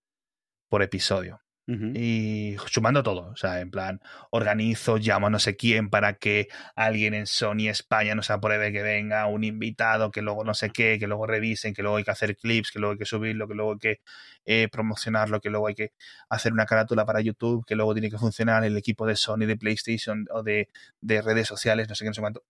por 0.70 0.84
episodio. 0.84 1.42
Y 1.70 2.56
sumando 2.68 3.04
todo, 3.04 3.32
o 3.32 3.36
sea, 3.36 3.60
en 3.60 3.70
plan, 3.70 4.00
organizo, 4.30 4.96
llamo 4.98 5.28
a 5.28 5.30
no 5.30 5.38
sé 5.38 5.58
quién 5.58 5.90
para 5.90 6.14
que 6.14 6.48
alguien 6.78 7.14
en 7.14 7.28
Sony 7.28 7.68
España 7.68 8.16
nos 8.16 8.30
apruebe 8.30 8.72
que 8.72 8.82
venga 8.82 9.28
un 9.28 9.44
invitado, 9.44 10.10
que 10.10 10.22
luego 10.22 10.46
no 10.46 10.54
sé 10.54 10.70
qué, 10.70 10.98
que 10.98 11.08
luego 11.08 11.28
revisen, 11.28 11.74
que 11.74 11.82
luego 11.82 11.98
hay 11.98 12.06
que 12.06 12.12
hacer 12.12 12.38
clips, 12.38 12.72
que 12.72 12.80
luego 12.80 12.94
hay 12.94 12.98
que 12.98 13.06
subirlo, 13.06 13.50
que 13.50 13.54
luego 13.54 13.74
hay 13.74 13.80
que 13.80 14.02
eh, 14.46 14.70
promocionarlo, 14.70 15.42
que 15.42 15.50
luego 15.50 15.68
hay 15.68 15.76
que 15.76 15.92
hacer 16.30 16.54
una 16.54 16.66
carátula 16.66 17.06
para 17.06 17.20
YouTube, 17.20 17.66
que 17.66 17.76
luego 17.76 17.94
tiene 17.94 18.10
que 18.10 18.18
funcionar 18.18 18.64
el 18.64 18.78
equipo 18.78 19.06
de 19.06 19.18
Sony, 19.18 19.46
de 19.46 19.58
PlayStation 19.58 20.26
o 20.32 20.44
de, 20.44 20.70
de 21.02 21.22
redes 21.22 21.50
sociales, 21.50 21.90
no 21.90 21.96
sé 21.96 22.06
qué, 22.06 22.10
no 22.12 22.14
sé 22.14 22.22
cuánto. 22.22 22.44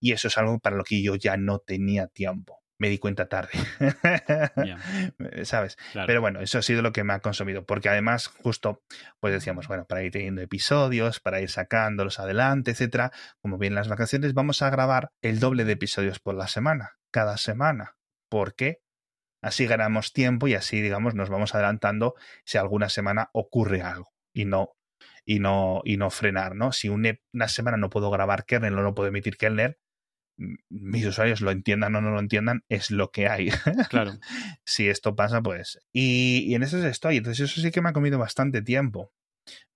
Y 0.00 0.12
eso 0.12 0.26
es 0.26 0.36
algo 0.36 0.58
para 0.58 0.74
lo 0.74 0.82
que 0.82 1.00
yo 1.00 1.14
ya 1.14 1.36
no 1.36 1.60
tenía 1.60 2.08
tiempo 2.08 2.63
me 2.78 2.88
di 2.88 2.98
cuenta 2.98 3.28
tarde. 3.28 3.50
¿Sabes? 5.44 5.76
Pero 6.06 6.20
bueno, 6.20 6.40
eso 6.40 6.58
ha 6.58 6.62
sido 6.62 6.82
lo 6.82 6.92
que 6.92 7.04
me 7.04 7.12
ha 7.12 7.20
consumido. 7.20 7.64
Porque 7.64 7.88
además, 7.88 8.26
justo, 8.26 8.82
pues 9.20 9.32
decíamos, 9.32 9.68
bueno, 9.68 9.84
para 9.86 10.02
ir 10.02 10.12
teniendo 10.12 10.42
episodios, 10.42 11.20
para 11.20 11.40
ir 11.40 11.50
sacándolos 11.50 12.18
adelante, 12.18 12.72
etcétera, 12.72 13.12
como 13.40 13.58
vienen 13.58 13.76
las 13.76 13.88
vacaciones, 13.88 14.34
vamos 14.34 14.62
a 14.62 14.70
grabar 14.70 15.12
el 15.22 15.40
doble 15.40 15.64
de 15.64 15.72
episodios 15.72 16.18
por 16.18 16.34
la 16.34 16.48
semana, 16.48 16.98
cada 17.10 17.36
semana 17.36 17.96
porque 18.34 18.82
así 19.42 19.64
ganamos 19.64 20.12
tiempo 20.12 20.48
y 20.48 20.54
así, 20.54 20.80
digamos, 20.80 21.14
nos 21.14 21.30
vamos 21.30 21.54
adelantando 21.54 22.16
si 22.44 22.58
alguna 22.58 22.88
semana 22.88 23.30
ocurre 23.32 23.80
algo 23.80 24.12
y 24.32 24.44
no 24.44 24.72
y 25.24 25.38
no 25.38 25.82
y 25.84 25.98
no 25.98 26.10
frenar, 26.10 26.56
¿no? 26.56 26.72
Si 26.72 26.88
una 26.88 27.16
semana 27.46 27.76
no 27.76 27.90
puedo 27.90 28.10
grabar 28.10 28.44
kernel 28.44 28.76
o 28.76 28.82
no 28.82 28.92
puedo 28.92 29.08
emitir 29.08 29.36
kernel, 29.36 29.78
mis 30.36 31.06
usuarios 31.06 31.40
lo 31.40 31.50
entiendan 31.50 31.94
o 31.96 32.00
no 32.00 32.10
lo 32.10 32.20
entiendan, 32.20 32.64
es 32.68 32.90
lo 32.90 33.10
que 33.10 33.28
hay. 33.28 33.50
Claro. 33.90 34.18
si 34.64 34.88
esto 34.88 35.14
pasa, 35.14 35.42
pues. 35.42 35.78
Y, 35.92 36.44
y, 36.46 36.54
en 36.54 36.62
eso 36.62 36.84
estoy. 36.86 37.18
Entonces, 37.18 37.50
eso 37.50 37.60
sí 37.60 37.70
que 37.70 37.80
me 37.80 37.90
ha 37.90 37.92
comido 37.92 38.18
bastante 38.18 38.62
tiempo 38.62 39.12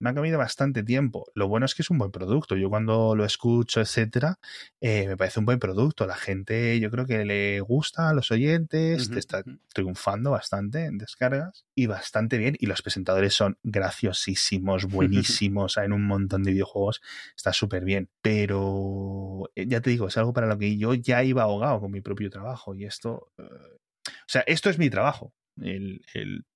me 0.01 0.11
ha 0.11 0.15
comido 0.15 0.39
bastante 0.39 0.83
tiempo. 0.83 1.27
Lo 1.35 1.49
bueno 1.49 1.67
es 1.67 1.75
que 1.75 1.83
es 1.83 1.91
un 1.91 1.99
buen 1.99 2.11
producto. 2.11 2.57
Yo 2.57 2.71
cuando 2.71 3.17
lo 3.17 3.25
escucho, 3.25 3.81
etcétera, 3.81 4.39
eh, 4.81 5.07
me 5.09 5.17
parece 5.17 5.41
un 5.41 5.47
buen 5.47 5.59
producto. 5.59 6.07
La 6.07 6.17
gente, 6.17 6.79
yo 6.81 6.91
creo 6.91 7.07
que 7.07 7.25
le 7.25 7.61
gusta 7.61 8.09
a 8.09 8.15
los 8.15 8.31
oyentes, 8.31 9.11
te 9.11 9.19
está 9.19 9.43
triunfando 9.73 10.31
bastante 10.31 10.85
en 10.85 10.99
descargas 10.99 11.67
y 11.75 11.87
bastante 11.87 12.39
bien. 12.39 12.57
Y 12.59 12.67
los 12.67 12.83
presentadores 12.83 13.35
son 13.35 13.59
graciosísimos, 13.63 14.85
buenísimos 14.91 15.77
en 15.79 15.93
un 15.93 16.07
montón 16.07 16.43
de 16.43 16.53
videojuegos. 16.53 17.01
Está 17.37 17.53
súper 17.53 17.85
bien. 17.85 18.09
Pero 18.23 19.51
eh, 19.55 19.67
ya 19.67 19.81
te 19.81 19.91
digo, 19.91 20.09
es 20.09 20.17
algo 20.17 20.33
para 20.33 20.47
lo 20.47 20.59
que 20.59 20.77
yo 20.77 20.95
ya 20.95 21.25
iba 21.25 21.43
ahogado 21.43 21.81
con 21.81 21.91
mi 21.91 22.01
propio 22.01 22.31
trabajo. 22.31 22.75
Y 22.75 22.85
esto. 22.85 23.33
Eh, 23.39 23.43
o 23.43 24.31
sea, 24.31 24.43
esto 24.47 24.71
es 24.71 24.79
mi 24.79 24.91
trabajo 24.91 25.33
el, 25.63 26.03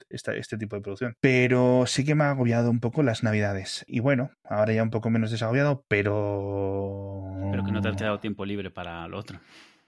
este 0.08 0.58
tipo 0.58 0.76
de 0.76 0.82
producción. 0.82 1.16
Pero 1.20 1.84
sí 1.86 2.04
que 2.04 2.14
me 2.14 2.24
ha 2.24 2.30
agobiado 2.30 2.70
un 2.70 2.80
poco 2.80 3.02
las 3.02 3.22
navidades. 3.22 3.84
Y 3.88 4.00
bueno, 4.00 4.30
ahora 4.44 4.72
ya 4.72 4.82
un 4.82 4.90
poco 4.90 5.10
menos 5.10 5.30
desagobiado, 5.30 5.84
pero... 5.88 7.26
Pero 7.50 7.64
que 7.64 7.72
no 7.72 7.80
te 7.80 7.88
ha 7.88 7.92
quedado 7.92 8.20
tiempo 8.20 8.44
libre 8.44 8.70
para 8.70 9.06
lo 9.08 9.18
otro. 9.18 9.40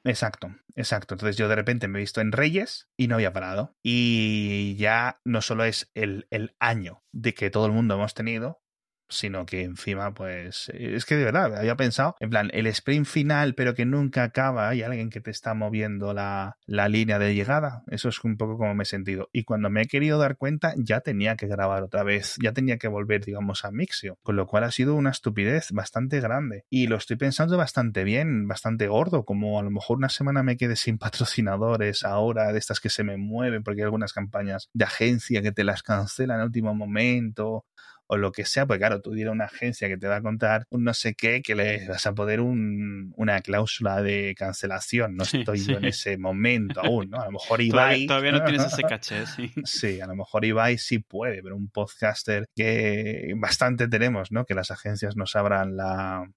Exacto, 0.04 0.54
exacto. 0.74 1.14
Entonces 1.14 1.36
yo 1.36 1.48
de 1.48 1.56
repente 1.56 1.88
me 1.88 1.98
he 1.98 2.02
visto 2.02 2.20
en 2.20 2.32
Reyes 2.32 2.88
y 2.96 3.08
no 3.08 3.14
había 3.14 3.32
parado. 3.32 3.74
Y 3.82 4.76
ya 4.76 5.20
no 5.24 5.40
solo 5.40 5.64
es 5.64 5.90
el, 5.94 6.26
el 6.30 6.54
año 6.58 7.02
de 7.12 7.32
que 7.32 7.50
todo 7.50 7.66
el 7.66 7.72
mundo 7.72 7.94
hemos 7.94 8.12
tenido, 8.12 8.60
sino 9.08 9.46
que 9.46 9.62
encima, 9.62 10.14
pues, 10.14 10.70
es 10.74 11.04
que 11.04 11.16
de 11.16 11.24
verdad, 11.24 11.56
había 11.56 11.76
pensado, 11.76 12.16
en 12.20 12.30
plan, 12.30 12.50
el 12.52 12.66
sprint 12.66 13.06
final, 13.06 13.54
pero 13.54 13.74
que 13.74 13.84
nunca 13.84 14.24
acaba, 14.24 14.68
hay 14.68 14.82
alguien 14.82 15.10
que 15.10 15.20
te 15.20 15.30
está 15.30 15.54
moviendo 15.54 16.14
la, 16.14 16.56
la 16.66 16.88
línea 16.88 17.18
de 17.18 17.34
llegada, 17.34 17.82
eso 17.88 18.08
es 18.08 18.22
un 18.24 18.36
poco 18.36 18.58
como 18.58 18.74
me 18.74 18.82
he 18.82 18.86
sentido. 18.86 19.28
Y 19.32 19.44
cuando 19.44 19.70
me 19.70 19.82
he 19.82 19.86
querido 19.86 20.18
dar 20.18 20.36
cuenta, 20.36 20.74
ya 20.76 21.00
tenía 21.00 21.36
que 21.36 21.46
grabar 21.46 21.82
otra 21.82 22.02
vez, 22.02 22.36
ya 22.42 22.52
tenía 22.52 22.78
que 22.78 22.88
volver, 22.88 23.24
digamos, 23.24 23.64
a 23.64 23.70
Mixio, 23.70 24.18
con 24.22 24.36
lo 24.36 24.46
cual 24.46 24.64
ha 24.64 24.70
sido 24.70 24.94
una 24.94 25.10
estupidez 25.10 25.72
bastante 25.72 26.20
grande. 26.20 26.64
Y 26.70 26.86
lo 26.86 26.96
estoy 26.96 27.16
pensando 27.16 27.56
bastante 27.56 28.04
bien, 28.04 28.48
bastante 28.48 28.88
gordo, 28.88 29.24
como 29.24 29.58
a 29.58 29.62
lo 29.62 29.70
mejor 29.70 29.98
una 29.98 30.08
semana 30.08 30.42
me 30.42 30.56
quede 30.56 30.76
sin 30.76 30.98
patrocinadores 31.04 32.04
ahora, 32.04 32.52
de 32.52 32.58
estas 32.58 32.80
que 32.80 32.90
se 32.90 33.04
me 33.04 33.16
mueven, 33.16 33.62
porque 33.62 33.80
hay 33.80 33.84
algunas 33.84 34.12
campañas 34.12 34.68
de 34.72 34.84
agencia 34.84 35.42
que 35.42 35.52
te 35.52 35.64
las 35.64 35.82
cancelan 35.82 36.40
en 36.40 36.46
último 36.46 36.74
momento, 36.74 37.64
o 38.06 38.16
lo 38.16 38.32
que 38.32 38.44
sea, 38.44 38.66
pues 38.66 38.78
claro, 38.78 39.00
tú 39.00 39.12
dirás 39.12 39.32
una 39.32 39.46
agencia 39.46 39.88
que 39.88 39.96
te 39.96 40.06
va 40.06 40.16
a 40.16 40.22
contar 40.22 40.66
un 40.70 40.84
no 40.84 40.94
sé 40.94 41.14
qué, 41.14 41.42
que 41.42 41.54
le 41.54 41.88
vas 41.88 42.06
a 42.06 42.14
poder 42.14 42.40
un, 42.40 43.12
una 43.16 43.40
cláusula 43.40 44.02
de 44.02 44.34
cancelación. 44.36 45.16
No 45.16 45.24
estoy 45.24 45.64
yo 45.64 45.78
en 45.78 45.86
ese 45.86 46.18
momento 46.18 46.80
aún, 46.80 47.10
¿no? 47.10 47.20
A 47.20 47.26
lo 47.26 47.32
mejor 47.32 47.60
Ibai... 47.62 48.06
Todavía, 48.06 48.32
no 48.32 48.44
tienes 48.44 48.64
ese 48.64 48.82
caché, 48.82 49.26
sí. 49.26 49.52
Sí, 49.64 50.00
a 50.00 50.06
lo 50.06 50.16
mejor 50.16 50.44
Ibai 50.44 50.78
sí 50.78 50.98
puede, 50.98 51.42
pero 51.42 51.56
un 51.56 51.68
podcaster 51.68 52.46
que 52.54 53.32
bastante 53.36 53.88
tenemos, 53.88 54.32
¿no? 54.32 54.44
Que 54.44 54.54
las 54.54 54.70
agencias 54.70 55.16
nos 55.16 55.36
abran 55.36 55.76
la, 55.76 56.30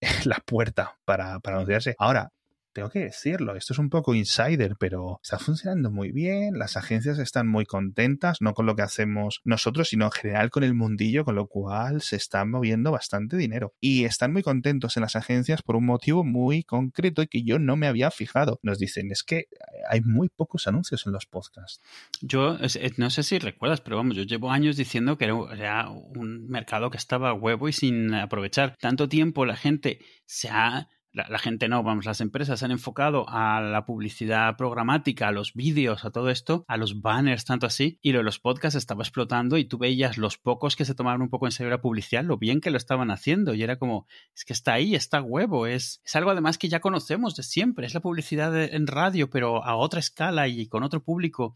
la 0.24 0.42
puerta 0.44 0.96
para, 1.04 1.40
para 1.40 1.56
anunciarse. 1.56 1.94
Ahora, 1.98 2.30
tengo 2.72 2.90
que 2.90 3.00
decirlo, 3.00 3.56
esto 3.56 3.72
es 3.72 3.78
un 3.78 3.90
poco 3.90 4.14
insider, 4.14 4.76
pero 4.78 5.20
está 5.22 5.38
funcionando 5.38 5.90
muy 5.90 6.12
bien, 6.12 6.58
las 6.58 6.76
agencias 6.76 7.18
están 7.18 7.48
muy 7.48 7.66
contentas, 7.66 8.38
no 8.40 8.54
con 8.54 8.66
lo 8.66 8.74
que 8.74 8.82
hacemos 8.82 9.40
nosotros, 9.44 9.88
sino 9.88 10.06
en 10.06 10.12
general 10.12 10.50
con 10.50 10.64
el 10.64 10.74
mundillo, 10.74 11.24
con 11.24 11.34
lo 11.34 11.46
cual 11.46 12.00
se 12.00 12.16
está 12.16 12.44
moviendo 12.44 12.90
bastante 12.90 13.36
dinero. 13.36 13.74
Y 13.80 14.04
están 14.04 14.32
muy 14.32 14.42
contentos 14.42 14.96
en 14.96 15.02
las 15.02 15.16
agencias 15.16 15.62
por 15.62 15.76
un 15.76 15.86
motivo 15.86 16.24
muy 16.24 16.64
concreto 16.64 17.22
y 17.22 17.26
que 17.26 17.42
yo 17.42 17.58
no 17.58 17.76
me 17.76 17.86
había 17.86 18.10
fijado. 18.10 18.58
Nos 18.62 18.78
dicen, 18.78 19.10
es 19.10 19.22
que 19.22 19.46
hay 19.88 20.00
muy 20.00 20.28
pocos 20.28 20.66
anuncios 20.66 21.06
en 21.06 21.12
los 21.12 21.26
podcasts. 21.26 21.80
Yo 22.20 22.58
no 22.96 23.10
sé 23.10 23.22
si 23.22 23.38
recuerdas, 23.38 23.80
pero 23.80 23.96
vamos, 23.96 24.16
yo 24.16 24.22
llevo 24.22 24.50
años 24.50 24.76
diciendo 24.76 25.18
que 25.18 25.24
era 25.24 25.88
un 25.88 26.46
mercado 26.48 26.90
que 26.90 26.98
estaba 26.98 27.34
huevo 27.34 27.68
y 27.68 27.72
sin 27.72 28.14
aprovechar. 28.14 28.76
Tanto 28.80 29.08
tiempo 29.08 29.46
la 29.46 29.56
gente 29.56 29.98
se 30.26 30.48
ha 30.48 30.88
la, 31.12 31.38
gente 31.38 31.68
no, 31.68 31.82
vamos, 31.82 32.06
las 32.06 32.20
empresas 32.20 32.58
se 32.58 32.64
han 32.64 32.70
enfocado 32.70 33.28
a 33.28 33.60
la 33.60 33.84
publicidad 33.84 34.56
programática, 34.56 35.28
a 35.28 35.32
los 35.32 35.52
vídeos, 35.54 36.04
a 36.04 36.10
todo 36.10 36.30
esto, 36.30 36.64
a 36.68 36.76
los 36.76 37.00
banners, 37.00 37.44
tanto 37.44 37.66
así, 37.66 37.98
y 38.00 38.12
lo 38.12 38.18
de 38.18 38.24
los 38.24 38.38
podcasts 38.38 38.76
estaba 38.76 39.02
explotando 39.02 39.58
y 39.58 39.64
tú 39.64 39.78
veías 39.78 40.16
los 40.16 40.38
pocos 40.38 40.74
que 40.74 40.84
se 40.84 40.94
tomaron 40.94 41.22
un 41.22 41.28
poco 41.28 41.46
en 41.46 41.52
serio 41.52 41.70
la 41.70 41.82
publicidad, 41.82 42.24
lo 42.24 42.38
bien 42.38 42.60
que 42.60 42.70
lo 42.70 42.78
estaban 42.78 43.10
haciendo, 43.10 43.54
y 43.54 43.62
era 43.62 43.76
como, 43.76 44.06
es 44.34 44.44
que 44.44 44.52
está 44.52 44.74
ahí, 44.74 44.94
está 44.94 45.20
huevo, 45.20 45.66
es, 45.66 46.00
es 46.04 46.16
algo 46.16 46.30
además 46.30 46.56
que 46.56 46.68
ya 46.68 46.80
conocemos 46.80 47.36
de 47.36 47.42
siempre, 47.42 47.86
es 47.86 47.94
la 47.94 48.00
publicidad 48.00 48.56
en 48.62 48.86
radio, 48.86 49.28
pero 49.28 49.64
a 49.64 49.76
otra 49.76 50.00
escala 50.00 50.48
y 50.48 50.66
con 50.66 50.82
otro 50.82 51.02
público, 51.02 51.54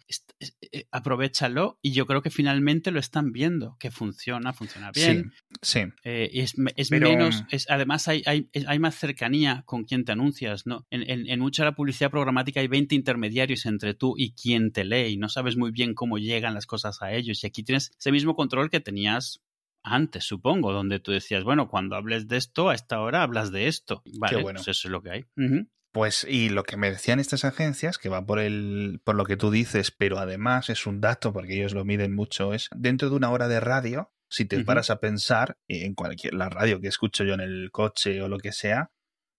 eh, 0.72 0.86
aprovechalo, 0.90 1.78
y 1.80 1.92
yo 1.92 2.06
creo 2.06 2.20
que 2.20 2.30
finalmente 2.30 2.90
lo 2.90 3.00
están 3.00 3.32
viendo, 3.32 3.76
que 3.78 3.90
funciona, 3.90 4.52
funciona 4.52 4.90
bien. 4.92 5.32
Sí, 5.62 5.80
eh, 6.04 6.28
y 6.30 6.40
es, 6.40 6.54
es 6.76 6.90
menos, 6.90 7.44
es, 7.50 7.70
además 7.70 8.06
hay, 8.08 8.22
hay, 8.26 8.50
hay 8.66 8.78
más 8.78 8.94
cercanía 8.96 9.45
con 9.64 9.84
quien 9.84 10.04
te 10.04 10.12
anuncias, 10.12 10.66
¿no? 10.66 10.86
En, 10.90 11.40
mucha 11.40 11.64
la 11.64 11.74
publicidad 11.74 12.10
programática 12.10 12.60
hay 12.60 12.68
20 12.68 12.94
intermediarios 12.94 13.66
entre 13.66 13.94
tú 13.94 14.14
y 14.16 14.32
quien 14.32 14.72
te 14.72 14.84
lee 14.84 15.12
y 15.12 15.16
no 15.16 15.28
sabes 15.28 15.56
muy 15.56 15.70
bien 15.70 15.94
cómo 15.94 16.18
llegan 16.18 16.54
las 16.54 16.66
cosas 16.66 17.02
a 17.02 17.12
ellos. 17.12 17.42
Y 17.42 17.46
aquí 17.46 17.62
tienes 17.62 17.92
ese 17.98 18.12
mismo 18.12 18.34
control 18.34 18.70
que 18.70 18.80
tenías 18.80 19.42
antes, 19.82 20.24
supongo, 20.24 20.72
donde 20.72 20.98
tú 20.98 21.12
decías, 21.12 21.44
bueno, 21.44 21.68
cuando 21.68 21.96
hables 21.96 22.26
de 22.26 22.36
esto, 22.36 22.70
a 22.70 22.74
esta 22.74 23.00
hora 23.00 23.22
hablas 23.22 23.52
de 23.52 23.68
esto. 23.68 24.02
Vale, 24.18 24.42
bueno. 24.42 24.58
pues 24.58 24.68
eso 24.76 24.88
es 24.88 24.92
lo 24.92 25.02
que 25.02 25.10
hay. 25.10 25.24
Pues, 25.92 26.26
y 26.28 26.50
lo 26.50 26.64
que 26.64 26.76
me 26.76 26.90
decían 26.90 27.20
estas 27.20 27.44
agencias, 27.44 27.96
que 27.96 28.08
va 28.08 28.26
por 28.26 28.38
el, 28.38 29.00
por 29.04 29.14
lo 29.14 29.24
que 29.24 29.36
tú 29.36 29.50
dices, 29.50 29.90
pero 29.90 30.18
además 30.18 30.68
es 30.68 30.86
un 30.86 31.00
dato, 31.00 31.32
porque 31.32 31.54
ellos 31.54 31.72
lo 31.72 31.84
miden 31.84 32.14
mucho, 32.14 32.52
es 32.52 32.68
dentro 32.76 33.08
de 33.08 33.16
una 33.16 33.30
hora 33.30 33.48
de 33.48 33.60
radio, 33.60 34.12
si 34.28 34.44
te 34.44 34.64
paras 34.64 34.90
a 34.90 35.00
pensar 35.00 35.56
en 35.68 35.94
cualquier 35.94 36.34
la 36.34 36.48
radio 36.48 36.80
que 36.80 36.88
escucho 36.88 37.24
yo 37.24 37.34
en 37.34 37.40
el 37.40 37.70
coche 37.70 38.20
o 38.22 38.28
lo 38.28 38.38
que 38.38 38.52
sea, 38.52 38.90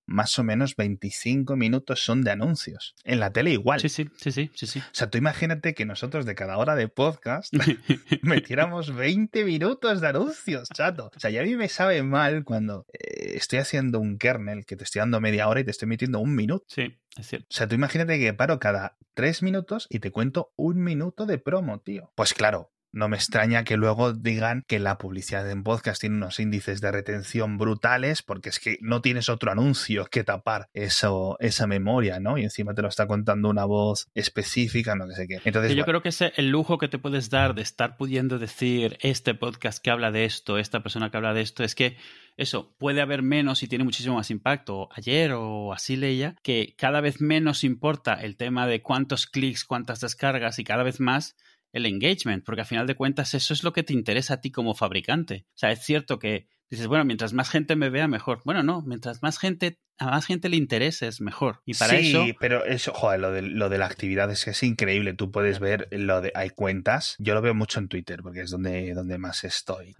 más 0.07 0.39
o 0.39 0.43
menos 0.43 0.75
25 0.75 1.55
minutos 1.55 2.03
son 2.03 2.23
de 2.23 2.31
anuncios. 2.31 2.95
En 3.03 3.19
la 3.19 3.31
tele 3.31 3.51
igual. 3.51 3.79
Sí, 3.79 3.89
sí, 3.89 4.09
sí, 4.15 4.31
sí, 4.31 4.49
sí, 4.55 4.79
O 4.79 4.83
sea, 4.93 5.09
tú 5.09 5.17
imagínate 5.17 5.73
que 5.73 5.85
nosotros 5.85 6.25
de 6.25 6.33
cada 6.33 6.57
hora 6.57 6.75
de 6.75 6.87
podcast 6.87 7.53
metiéramos 8.23 8.95
20 8.95 9.43
minutos 9.43 10.01
de 10.01 10.07
anuncios, 10.07 10.69
chato. 10.69 11.11
O 11.15 11.19
sea, 11.19 11.29
ya 11.29 11.41
a 11.41 11.43
mí 11.43 11.55
me 11.55 11.69
sabe 11.69 12.01
mal 12.03 12.43
cuando 12.45 12.85
eh, 12.93 13.33
estoy 13.35 13.59
haciendo 13.59 13.99
un 13.99 14.17
kernel 14.17 14.65
que 14.65 14.75
te 14.75 14.85
estoy 14.85 15.01
dando 15.01 15.19
media 15.19 15.47
hora 15.47 15.59
y 15.59 15.63
te 15.65 15.71
estoy 15.71 15.87
metiendo 15.87 16.19
un 16.19 16.35
minuto. 16.35 16.65
Sí, 16.69 16.97
es 17.17 17.27
cierto. 17.27 17.47
O 17.49 17.53
sea, 17.53 17.67
tú 17.67 17.75
imagínate 17.75 18.17
que 18.17 18.33
paro 18.33 18.59
cada 18.59 18.97
tres 19.13 19.43
minutos 19.43 19.87
y 19.89 19.99
te 19.99 20.11
cuento 20.11 20.53
un 20.55 20.83
minuto 20.83 21.25
de 21.25 21.37
promo, 21.37 21.81
tío. 21.81 22.11
Pues 22.15 22.33
claro, 22.33 22.71
no 22.91 23.09
me 23.09 23.17
extraña 23.17 23.63
que 23.63 23.77
luego 23.77 24.13
digan 24.13 24.63
que 24.67 24.79
la 24.79 24.97
publicidad 24.97 25.49
en 25.49 25.63
podcast 25.63 26.01
tiene 26.01 26.17
unos 26.17 26.39
índices 26.39 26.81
de 26.81 26.91
retención 26.91 27.57
brutales 27.57 28.23
porque 28.23 28.49
es 28.49 28.59
que 28.59 28.77
no 28.81 29.01
tienes 29.01 29.29
otro 29.29 29.51
anuncio 29.51 30.05
que 30.05 30.23
tapar 30.23 30.69
eso, 30.73 31.37
esa 31.39 31.67
memoria, 31.67 32.19
¿no? 32.19 32.37
Y 32.37 32.43
encima 32.43 32.73
te 32.73 32.81
lo 32.81 32.87
está 32.87 33.07
contando 33.07 33.49
una 33.49 33.65
voz 33.65 34.07
específica, 34.13 34.95
no 34.95 35.07
sé 35.11 35.27
qué. 35.27 35.39
Entonces, 35.43 35.75
yo 35.75 35.85
creo 35.85 36.01
que 36.01 36.09
es 36.09 36.21
el 36.21 36.49
lujo 36.49 36.77
que 36.77 36.87
te 36.87 36.99
puedes 36.99 37.29
dar 37.29 37.55
de 37.55 37.61
estar 37.61 37.97
pudiendo 37.97 38.39
decir 38.39 38.97
este 39.01 39.35
podcast 39.35 39.83
que 39.83 39.91
habla 39.91 40.11
de 40.11 40.25
esto, 40.25 40.57
esta 40.57 40.81
persona 40.81 41.09
que 41.09 41.17
habla 41.17 41.33
de 41.33 41.41
esto, 41.41 41.63
es 41.63 41.75
que 41.75 41.97
eso 42.37 42.75
puede 42.77 43.01
haber 43.01 43.23
menos 43.23 43.63
y 43.63 43.67
tiene 43.67 43.83
muchísimo 43.83 44.15
más 44.15 44.29
impacto. 44.29 44.89
Ayer 44.93 45.33
o 45.33 45.73
así 45.73 45.95
leía 45.95 46.35
que 46.43 46.75
cada 46.77 47.01
vez 47.01 47.19
menos 47.19 47.63
importa 47.63 48.13
el 48.13 48.37
tema 48.37 48.67
de 48.67 48.81
cuántos 48.81 49.25
clics, 49.25 49.65
cuántas 49.65 49.99
descargas 49.99 50.59
y 50.59 50.63
cada 50.63 50.83
vez 50.83 50.99
más 50.99 51.35
el 51.77 51.85
engagement, 51.85 52.43
porque 52.43 52.61
al 52.61 52.67
final 52.67 52.87
de 52.87 52.95
cuentas 52.95 53.33
eso 53.33 53.53
es 53.53 53.63
lo 53.63 53.73
que 53.73 53.83
te 53.83 53.93
interesa 53.93 54.35
a 54.35 54.41
ti 54.41 54.51
como 54.51 54.75
fabricante. 54.75 55.45
O 55.49 55.57
sea, 55.57 55.71
es 55.71 55.83
cierto 55.83 56.19
que 56.19 56.47
dices, 56.69 56.87
bueno, 56.87 57.05
mientras 57.05 57.33
más 57.33 57.49
gente 57.49 57.75
me 57.75 57.89
vea, 57.89 58.07
mejor. 58.07 58.41
Bueno, 58.45 58.63
no, 58.63 58.81
mientras 58.81 59.21
más 59.21 59.39
gente 59.39 59.79
a 59.99 60.11
más 60.11 60.25
gente 60.25 60.49
le 60.49 60.57
intereses, 60.57 61.21
mejor. 61.21 61.61
Y 61.65 61.73
para 61.73 61.97
sí, 61.97 62.09
eso. 62.09 62.25
pero 62.39 62.63
eso, 62.65 62.93
joder, 62.93 63.19
lo 63.19 63.31
de, 63.31 63.41
lo 63.41 63.69
de 63.69 63.77
la 63.77 63.87
actividad 63.87 64.29
es 64.29 64.45
que 64.45 64.51
es 64.51 64.63
increíble. 64.63 65.13
Tú 65.13 65.31
puedes 65.31 65.59
ver 65.59 65.87
lo 65.91 66.21
de. 66.21 66.31
Hay 66.35 66.51
cuentas. 66.51 67.15
Yo 67.17 67.33
lo 67.33 67.41
veo 67.41 67.55
mucho 67.55 67.79
en 67.79 67.87
Twitter 67.87 68.21
porque 68.21 68.41
es 68.41 68.51
donde, 68.51 68.93
donde 68.93 69.17
más 69.17 69.43
estoy. 69.43 69.95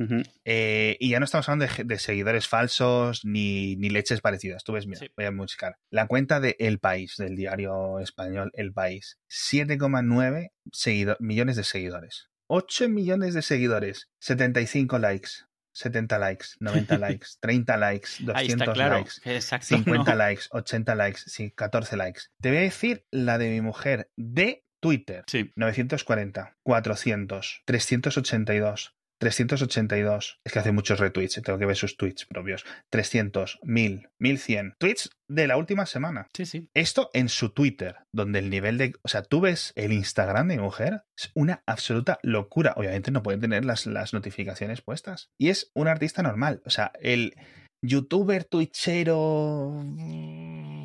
Eh, 0.45 0.97
y 0.99 1.09
ya 1.09 1.19
no 1.19 1.25
estamos 1.25 1.49
hablando 1.49 1.73
de, 1.83 1.99
seguidores 1.99 2.47
falsos 2.47 3.25
ni, 3.25 3.75
ni, 3.77 3.89
leches 3.89 4.21
parecidas. 4.21 4.63
Tú 4.63 4.73
ves, 4.73 4.85
mira, 4.85 5.01
voy 5.15 5.25
a 5.25 5.31
buscar. 5.31 5.77
La 5.89 6.07
cuenta 6.07 6.39
de 6.39 6.55
El 6.59 6.79
País, 6.79 7.15
del 7.17 7.35
diario 7.35 7.99
español 7.99 8.51
El 8.53 8.73
País. 8.73 9.17
7,9 9.29 11.17
millones 11.19 11.55
de 11.55 11.63
seguidores. 11.63 12.29
8 12.47 12.89
millones 12.89 13.33
de 13.33 13.41
seguidores. 13.41 14.09
75 14.19 14.99
likes. 14.99 15.29
70 15.77 16.17
likes, 16.19 16.57
90 16.59 16.97
likes, 16.97 17.37
30 17.39 17.77
likes, 17.77 18.17
200 18.25 18.77
likes, 18.77 19.21
50 19.61 20.15
likes, 20.15 20.49
80 20.51 20.95
likes, 20.95 21.23
sí, 21.27 21.51
14 21.51 21.97
likes. 21.97 22.21
Te 22.41 22.49
voy 22.49 22.57
a 22.57 22.61
decir 22.61 23.05
la 23.11 23.37
de 23.37 23.49
mi 23.49 23.61
mujer 23.61 24.09
de 24.15 24.63
Twitter. 24.79 25.23
Sí. 25.27 25.51
940, 25.55 26.55
400, 26.63 27.61
382, 27.65 28.96
382. 29.19 30.39
Es 30.43 30.53
que 30.53 30.59
hace 30.59 30.71
muchos 30.71 30.99
retweets, 30.99 31.41
tengo 31.43 31.59
que 31.59 31.65
ver 31.65 31.75
sus 31.75 31.97
tweets 31.97 32.25
propios. 32.25 32.65
300, 32.89 33.59
1000, 33.63 34.09
1100. 34.19 34.75
Tweets 34.77 35.09
de 35.27 35.47
la 35.47 35.57
última 35.57 35.85
semana. 35.85 36.27
Sí, 36.33 36.45
sí. 36.45 36.69
Esto 36.73 37.09
en 37.13 37.29
su 37.29 37.51
Twitter, 37.51 37.95
donde 38.13 38.39
el 38.39 38.49
nivel 38.49 38.77
de... 38.77 38.93
O 39.03 39.07
sea, 39.07 39.23
tú 39.23 39.41
ves 39.41 39.73
el 39.75 39.91
Instagram 39.91 40.47
de 40.47 40.57
mi 40.57 40.63
mujer, 40.63 41.03
es 41.17 41.31
una 41.33 41.63
absoluta 41.65 42.19
locura. 42.21 42.73
Obviamente 42.77 43.11
no 43.11 43.23
puede 43.23 43.37
tener 43.37 43.65
las, 43.65 43.85
las 43.85 44.13
notificaciones 44.13 44.81
puestas. 44.81 45.29
Y 45.37 45.49
es 45.49 45.71
un 45.73 45.87
artista 45.87 46.21
normal. 46.23 46.61
O 46.65 46.69
sea, 46.69 46.91
el 47.01 47.35
youtuber, 47.81 48.45
twitchero, 48.45 49.83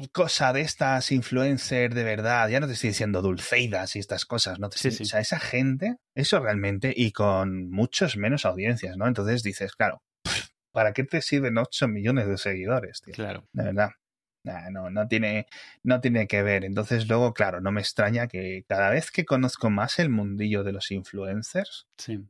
cosa 0.08 0.52
de 0.52 0.62
estas 0.62 1.12
influencer 1.12 1.94
de 1.94 2.04
verdad, 2.04 2.48
ya 2.48 2.60
no 2.60 2.66
te 2.66 2.72
estoy 2.72 2.90
diciendo 2.90 3.22
dulceidas 3.22 3.96
y 3.96 3.98
estas 3.98 4.24
cosas, 4.24 4.58
¿no? 4.58 4.68
O 4.68 4.70
sea, 4.70 5.20
esa 5.20 5.38
gente, 5.38 5.96
eso 6.14 6.40
realmente, 6.40 6.92
y 6.94 7.12
con 7.12 7.70
muchos 7.70 8.16
menos 8.16 8.44
audiencias, 8.44 8.96
¿no? 8.96 9.06
Entonces 9.06 9.42
dices, 9.42 9.72
claro, 9.72 10.02
¿para 10.72 10.92
qué 10.92 11.04
te 11.04 11.22
sirven 11.22 11.58
8 11.58 11.88
millones 11.88 12.26
de 12.26 12.38
seguidores, 12.38 13.00
tío? 13.00 13.14
Claro. 13.14 13.46
De 13.52 13.64
verdad 13.64 13.90
no, 14.44 14.90
no, 14.90 15.08
tiene, 15.08 15.46
no 15.82 16.00
tiene 16.00 16.26
que 16.26 16.42
ver. 16.42 16.64
Entonces, 16.64 17.08
luego, 17.08 17.32
claro, 17.34 17.60
no 17.60 17.72
me 17.72 17.80
extraña 17.80 18.26
que 18.28 18.64
cada 18.68 18.90
vez 18.90 19.10
que 19.10 19.24
conozco 19.24 19.70
más 19.70 19.98
el 19.98 20.08
mundillo 20.08 20.64
de 20.64 20.72
los 20.72 20.90
influencers, 20.90 21.86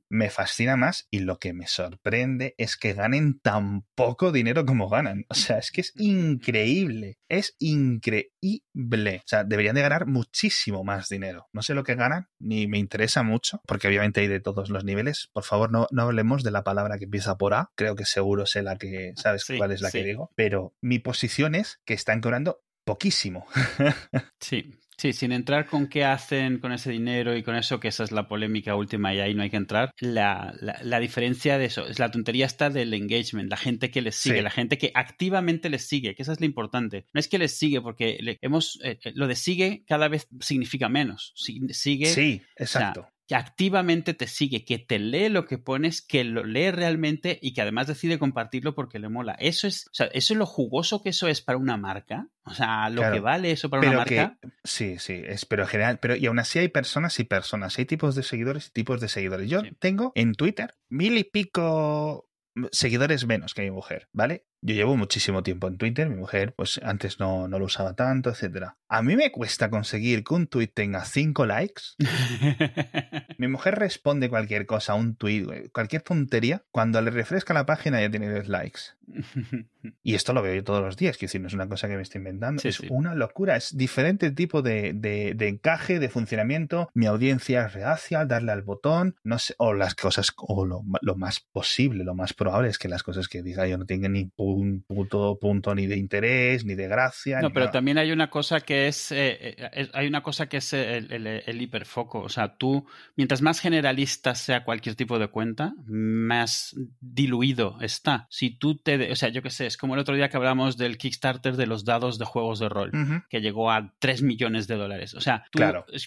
me 0.08 0.30
fascina 0.30 0.76
más 0.76 1.06
y 1.10 1.20
lo 1.20 1.38
que 1.38 1.52
me 1.52 1.66
sorprende 1.66 2.54
es 2.58 2.76
que 2.76 2.92
ganen 2.92 3.40
tan 3.40 3.82
poco 3.94 4.32
dinero 4.32 4.66
como 4.66 4.88
ganan. 4.88 5.24
O 5.28 5.34
sea, 5.34 5.58
es 5.58 5.70
que 5.70 5.80
es 5.80 5.92
increíble. 5.96 7.18
Es 7.28 7.56
increíble. 7.58 9.22
O 9.24 9.28
sea, 9.28 9.44
deberían 9.44 9.74
de 9.74 9.82
ganar 9.82 10.06
muchísimo 10.06 10.84
más 10.84 11.08
dinero. 11.08 11.48
No 11.52 11.62
sé 11.62 11.74
lo 11.74 11.84
que 11.84 11.94
ganan, 11.94 12.28
ni 12.38 12.66
me 12.66 12.78
interesa 12.78 13.22
mucho, 13.22 13.60
porque 13.66 13.88
obviamente 13.88 14.20
hay 14.20 14.28
de 14.28 14.40
todos 14.40 14.68
los 14.68 14.84
niveles. 14.84 15.30
Por 15.32 15.44
favor, 15.44 15.72
no, 15.72 15.86
no 15.90 16.02
hablemos 16.02 16.42
de 16.42 16.50
la 16.50 16.64
palabra 16.64 16.98
que 16.98 17.04
empieza 17.04 17.38
por 17.38 17.54
A. 17.54 17.70
Creo 17.74 17.96
que 17.96 18.04
seguro 18.04 18.46
sé 18.46 18.62
la 18.62 18.76
que, 18.76 19.14
¿sabes 19.16 19.46
cuál 19.56 19.72
es 19.72 19.80
la 19.80 19.90
que 19.90 20.04
digo? 20.04 20.30
Pero 20.36 20.74
mi 20.82 20.98
posición 20.98 21.54
es 21.54 21.80
que 21.84 21.94
están 22.02 22.20
cobrando 22.20 22.60
poquísimo. 22.84 23.46
sí, 24.40 24.78
Sí, 25.02 25.12
sin 25.12 25.32
entrar 25.32 25.66
con 25.66 25.88
qué 25.88 26.04
hacen 26.04 26.60
con 26.60 26.70
ese 26.70 26.92
dinero 26.92 27.36
y 27.36 27.42
con 27.42 27.56
eso, 27.56 27.80
que 27.80 27.88
esa 27.88 28.04
es 28.04 28.12
la 28.12 28.28
polémica 28.28 28.76
última 28.76 29.12
y 29.12 29.18
ahí 29.18 29.34
no 29.34 29.42
hay 29.42 29.50
que 29.50 29.56
entrar. 29.56 29.90
La, 29.98 30.54
la, 30.60 31.00
diferencia 31.00 31.58
de 31.58 31.64
eso 31.64 31.88
es 31.88 31.98
la 31.98 32.12
tontería 32.12 32.46
está 32.46 32.70
del 32.70 32.94
engagement, 32.94 33.50
la 33.50 33.56
gente 33.56 33.90
que 33.90 34.00
les 34.00 34.14
sigue, 34.14 34.42
la 34.42 34.50
gente 34.50 34.78
que 34.78 34.92
activamente 34.94 35.70
les 35.70 35.88
sigue, 35.88 36.14
que 36.14 36.22
eso 36.22 36.30
es 36.30 36.38
lo 36.38 36.46
importante. 36.46 37.06
No 37.12 37.18
es 37.18 37.26
que 37.26 37.38
les 37.38 37.58
sigue, 37.58 37.80
porque 37.80 38.38
hemos, 38.42 38.78
eh, 38.84 39.00
eh, 39.02 39.12
lo 39.16 39.26
de 39.26 39.34
sigue 39.34 39.82
cada 39.88 40.06
vez 40.06 40.28
significa 40.40 40.88
menos. 40.88 41.32
Sigue. 41.34 42.06
Sí, 42.06 42.40
exacto 42.56 43.08
que 43.32 43.36
activamente 43.36 44.12
te 44.12 44.26
sigue, 44.26 44.62
que 44.62 44.78
te 44.78 44.98
lee 44.98 45.30
lo 45.30 45.46
que 45.46 45.56
pones, 45.56 46.02
que 46.02 46.22
lo 46.22 46.44
lee 46.44 46.70
realmente 46.70 47.38
y 47.40 47.54
que 47.54 47.62
además 47.62 47.86
decide 47.86 48.18
compartirlo 48.18 48.74
porque 48.74 48.98
le 48.98 49.08
mola. 49.08 49.32
Eso 49.38 49.66
es, 49.66 49.86
o 49.86 49.94
sea, 49.94 50.08
eso 50.08 50.34
es 50.34 50.38
lo 50.38 50.44
jugoso 50.44 51.02
que 51.02 51.08
eso 51.08 51.28
es 51.28 51.40
para 51.40 51.56
una 51.56 51.78
marca. 51.78 52.28
O 52.44 52.52
sea, 52.52 52.90
lo 52.90 53.10
que 53.10 53.20
vale 53.20 53.50
eso 53.50 53.70
para 53.70 53.88
una 53.88 53.96
marca. 53.96 54.38
sí, 54.64 54.98
sí, 54.98 55.22
es, 55.24 55.46
pero 55.46 55.62
en 55.62 55.68
general, 55.70 55.98
pero 55.98 56.14
y 56.14 56.26
aún 56.26 56.40
así 56.40 56.58
hay 56.58 56.68
personas 56.68 57.18
y 57.20 57.24
personas, 57.24 57.78
hay 57.78 57.86
tipos 57.86 58.14
de 58.16 58.22
seguidores 58.22 58.66
y 58.66 58.72
tipos 58.72 59.00
de 59.00 59.08
seguidores. 59.08 59.48
Yo 59.48 59.62
tengo 59.78 60.12
en 60.14 60.34
Twitter 60.34 60.74
mil 60.90 61.16
y 61.16 61.24
pico 61.24 62.28
seguidores 62.70 63.26
menos 63.26 63.54
que 63.54 63.62
mi 63.62 63.70
mujer, 63.70 64.10
¿vale? 64.12 64.44
Yo 64.64 64.76
llevo 64.76 64.96
muchísimo 64.96 65.42
tiempo 65.42 65.66
en 65.66 65.76
Twitter, 65.76 66.08
mi 66.08 66.14
mujer 66.14 66.54
pues 66.54 66.80
antes 66.84 67.18
no, 67.18 67.48
no 67.48 67.58
lo 67.58 67.64
usaba 67.64 67.94
tanto, 67.94 68.30
etcétera. 68.30 68.76
A 68.88 69.02
mí 69.02 69.16
me 69.16 69.32
cuesta 69.32 69.70
conseguir 69.70 70.22
que 70.22 70.34
un 70.34 70.46
tweet 70.46 70.68
tenga 70.68 71.04
5 71.04 71.46
likes. 71.46 71.82
mi 73.38 73.48
mujer 73.48 73.74
responde 73.74 74.28
cualquier 74.28 74.66
cosa, 74.66 74.94
un 74.94 75.16
tweet, 75.16 75.70
cualquier 75.72 76.02
tontería, 76.02 76.62
cuando 76.70 77.00
le 77.00 77.10
refresca 77.10 77.54
la 77.54 77.66
página 77.66 78.00
ya 78.00 78.10
tiene 78.10 78.30
10 78.30 78.48
likes. 78.48 78.80
y 80.02 80.14
esto 80.14 80.32
lo 80.32 80.42
veo 80.42 80.54
yo 80.54 80.64
todos 80.64 80.82
los 80.82 80.96
días, 80.96 81.16
que 81.16 81.26
decir, 81.26 81.40
no 81.40 81.48
es 81.48 81.54
una 81.54 81.68
cosa 81.68 81.88
que 81.88 81.96
me 81.96 82.02
estoy 82.02 82.20
inventando, 82.20 82.62
es 82.64 82.80
una 82.88 83.14
locura, 83.14 83.56
es 83.56 83.76
diferente 83.76 84.30
tipo 84.30 84.62
de, 84.62 84.92
de, 84.94 85.48
encaje, 85.48 85.98
de 85.98 86.08
funcionamiento, 86.08 86.90
mi 86.94 87.06
audiencia 87.06 87.66
es 87.66 87.72
reacia, 87.72 88.24
darle 88.24 88.52
al 88.52 88.62
botón, 88.62 89.16
no 89.24 89.38
sé, 89.38 89.54
o 89.58 89.74
las 89.74 89.94
cosas, 89.94 90.32
o 90.36 90.66
lo, 90.66 90.84
lo 91.00 91.16
más 91.16 91.40
posible, 91.40 92.04
lo 92.04 92.14
más 92.14 92.32
probable 92.32 92.68
es 92.68 92.78
que 92.78 92.88
las 92.88 93.02
cosas 93.02 93.28
que 93.28 93.42
diga 93.42 93.66
yo 93.66 93.78
no 93.78 93.86
tengan 93.86 94.12
ni 94.12 94.30
un 94.52 94.82
punto, 94.82 95.38
punto 95.40 95.74
ni 95.74 95.86
de 95.86 95.96
interés, 95.96 96.64
ni 96.64 96.74
de 96.74 96.88
gracia. 96.88 97.40
No, 97.40 97.52
pero 97.52 97.70
también 97.70 97.98
hay 97.98 98.12
una 98.12 98.30
cosa 98.30 98.60
que 98.60 98.88
es, 98.88 99.12
eh, 99.12 99.56
eh, 99.58 99.88
hay 99.92 100.06
una 100.06 100.22
cosa 100.22 100.48
que 100.48 100.58
es 100.58 100.72
el, 100.72 101.62
hiperfoco. 101.62 102.20
O 102.20 102.28
sea, 102.28 102.56
tú, 102.56 102.86
mientras 103.16 103.42
más 103.42 103.60
generalista 103.60 104.34
sea 104.34 104.64
cualquier 104.64 104.94
tipo 104.94 105.18
de 105.18 105.28
cuenta, 105.28 105.74
más 105.86 106.74
diluido 107.00 107.78
está. 107.80 108.26
Si 108.30 108.50
tú 108.50 108.76
te, 108.76 109.12
o 109.12 109.16
sea, 109.16 109.28
yo 109.28 109.42
qué 109.42 109.50
sé, 109.50 109.66
es 109.66 109.76
como 109.76 109.94
el 109.94 110.00
otro 110.00 110.14
día 110.14 110.28
que 110.28 110.36
hablamos 110.36 110.76
del 110.76 110.98
Kickstarter 110.98 111.56
de 111.56 111.66
los 111.66 111.84
dados 111.84 112.18
de 112.18 112.24
juegos 112.24 112.58
de 112.58 112.68
rol, 112.68 112.92
que 113.28 113.40
llegó 113.40 113.70
a 113.70 113.94
3 113.98 114.22
millones 114.22 114.66
de 114.66 114.76
dólares. 114.76 115.14
O 115.14 115.20
sea, 115.20 115.44
tú, 115.50 115.60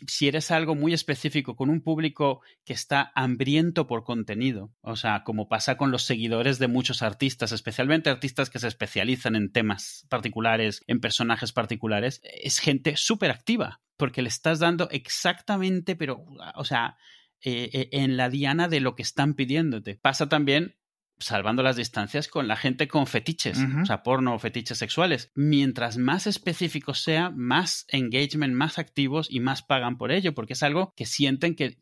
si 0.08 0.28
eres 0.28 0.52
algo 0.52 0.76
muy 0.76 0.94
específico 0.94 1.56
con 1.56 1.70
un 1.70 1.82
público 1.82 2.42
que 2.66 2.74
está 2.74 3.12
hambriento 3.16 3.88
por 3.88 4.04
contenido, 4.04 4.72
o 4.82 4.96
sea, 4.96 5.24
como 5.24 5.48
pasa 5.48 5.78
con 5.78 5.92
los 5.92 6.04
seguidores 6.04 6.60
de 6.60 6.68
muchos 6.68 7.02
artistas, 7.02 7.52
especialmente 7.52 8.10
artistas 8.10 8.35
que 8.50 8.60
se 8.60 8.68
especializan 8.68 9.36
en 9.36 9.52
temas 9.52 10.06
particulares, 10.10 10.84
en 10.88 11.00
personajes 11.00 11.52
particulares, 11.52 12.22
es 12.24 12.60
gente 12.60 12.98
súper 12.98 13.32
activa, 13.32 13.82
porque 13.98 14.22
le 14.22 14.30
estás 14.30 14.60
dando 14.60 14.90
exactamente, 14.92 15.96
pero, 15.96 16.26
o 16.56 16.66
sea, 16.66 16.98
eh, 17.42 17.70
eh, 17.74 17.90
en 17.92 18.18
la 18.18 18.30
diana 18.30 18.68
de 18.68 18.80
lo 18.80 18.96
que 18.96 19.04
están 19.04 19.34
pidiéndote. 19.34 19.96
Pasa 19.96 20.28
también 20.30 20.76
salvando 21.20 21.64
las 21.64 21.76
distancias 21.76 22.28
con 22.28 22.48
la 22.48 22.56
gente 22.56 22.88
con 22.88 23.08
fetiches, 23.08 23.60
o 23.82 23.86
sea, 23.86 24.04
porno 24.04 24.36
o 24.36 24.40
fetiches 24.40 24.78
sexuales. 24.78 25.32
Mientras 25.36 25.98
más 25.98 26.28
específico 26.28 26.94
sea, 26.94 27.30
más 27.30 27.86
engagement, 27.90 28.54
más 28.54 28.78
activos 28.80 29.28
y 29.30 29.40
más 29.40 29.62
pagan 29.62 29.98
por 29.98 30.12
ello, 30.12 30.34
porque 30.34 30.54
es 30.54 30.64
algo 30.64 30.94
que 30.96 31.06
sienten 31.06 31.56
que, 31.56 31.78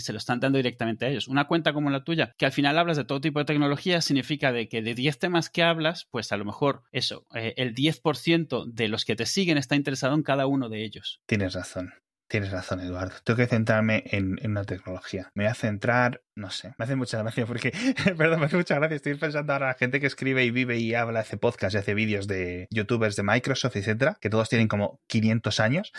se 0.00 0.12
lo 0.12 0.18
están 0.18 0.40
dando 0.40 0.58
directamente 0.58 1.06
a 1.06 1.08
ellos. 1.08 1.28
Una 1.28 1.46
cuenta 1.46 1.72
como 1.72 1.90
la 1.90 2.04
tuya, 2.04 2.34
que 2.38 2.46
al 2.46 2.52
final 2.52 2.78
hablas 2.78 2.96
de 2.96 3.04
todo 3.04 3.20
tipo 3.20 3.38
de 3.38 3.44
tecnología, 3.44 4.00
significa 4.00 4.52
de 4.52 4.68
que 4.68 4.82
de 4.82 4.94
10 4.94 5.18
temas 5.18 5.50
que 5.50 5.62
hablas, 5.62 6.06
pues 6.10 6.32
a 6.32 6.36
lo 6.36 6.44
mejor 6.44 6.82
eso, 6.92 7.26
eh, 7.34 7.54
el 7.56 7.74
10% 7.74 8.66
de 8.66 8.88
los 8.88 9.04
que 9.04 9.16
te 9.16 9.26
siguen 9.26 9.58
está 9.58 9.76
interesado 9.76 10.14
en 10.14 10.22
cada 10.22 10.46
uno 10.46 10.68
de 10.68 10.84
ellos. 10.84 11.20
Tienes 11.26 11.54
razón. 11.54 11.92
Tienes 12.28 12.50
razón, 12.50 12.80
Eduardo. 12.80 13.14
Tengo 13.24 13.38
que 13.38 13.46
centrarme 13.46 14.04
en, 14.06 14.38
en, 14.42 14.50
una 14.50 14.64
tecnología. 14.64 15.30
Me 15.34 15.44
voy 15.44 15.50
a 15.50 15.54
centrar 15.54 16.20
no 16.38 16.50
sé, 16.50 16.72
me 16.78 16.84
hace 16.84 16.94
mucha 16.94 17.18
gracia 17.18 17.44
porque, 17.46 17.72
perdón, 18.16 18.40
me 18.40 18.46
hace 18.46 18.56
mucha 18.56 18.76
gracia. 18.76 18.96
Estoy 18.96 19.14
pensando 19.16 19.52
ahora 19.52 19.66
a 19.66 19.68
la 19.70 19.74
gente 19.74 20.00
que 20.00 20.06
escribe 20.06 20.44
y 20.44 20.50
vive 20.50 20.78
y 20.78 20.94
habla, 20.94 21.20
hace 21.20 21.36
podcast 21.36 21.74
y 21.74 21.78
hace 21.78 21.94
vídeos 21.94 22.28
de 22.28 22.68
youtubers 22.70 23.16
de 23.16 23.24
Microsoft, 23.24 23.76
etcétera, 23.76 24.16
que 24.20 24.30
todos 24.30 24.48
tienen 24.48 24.68
como 24.68 25.00
500 25.08 25.60
años. 25.60 25.92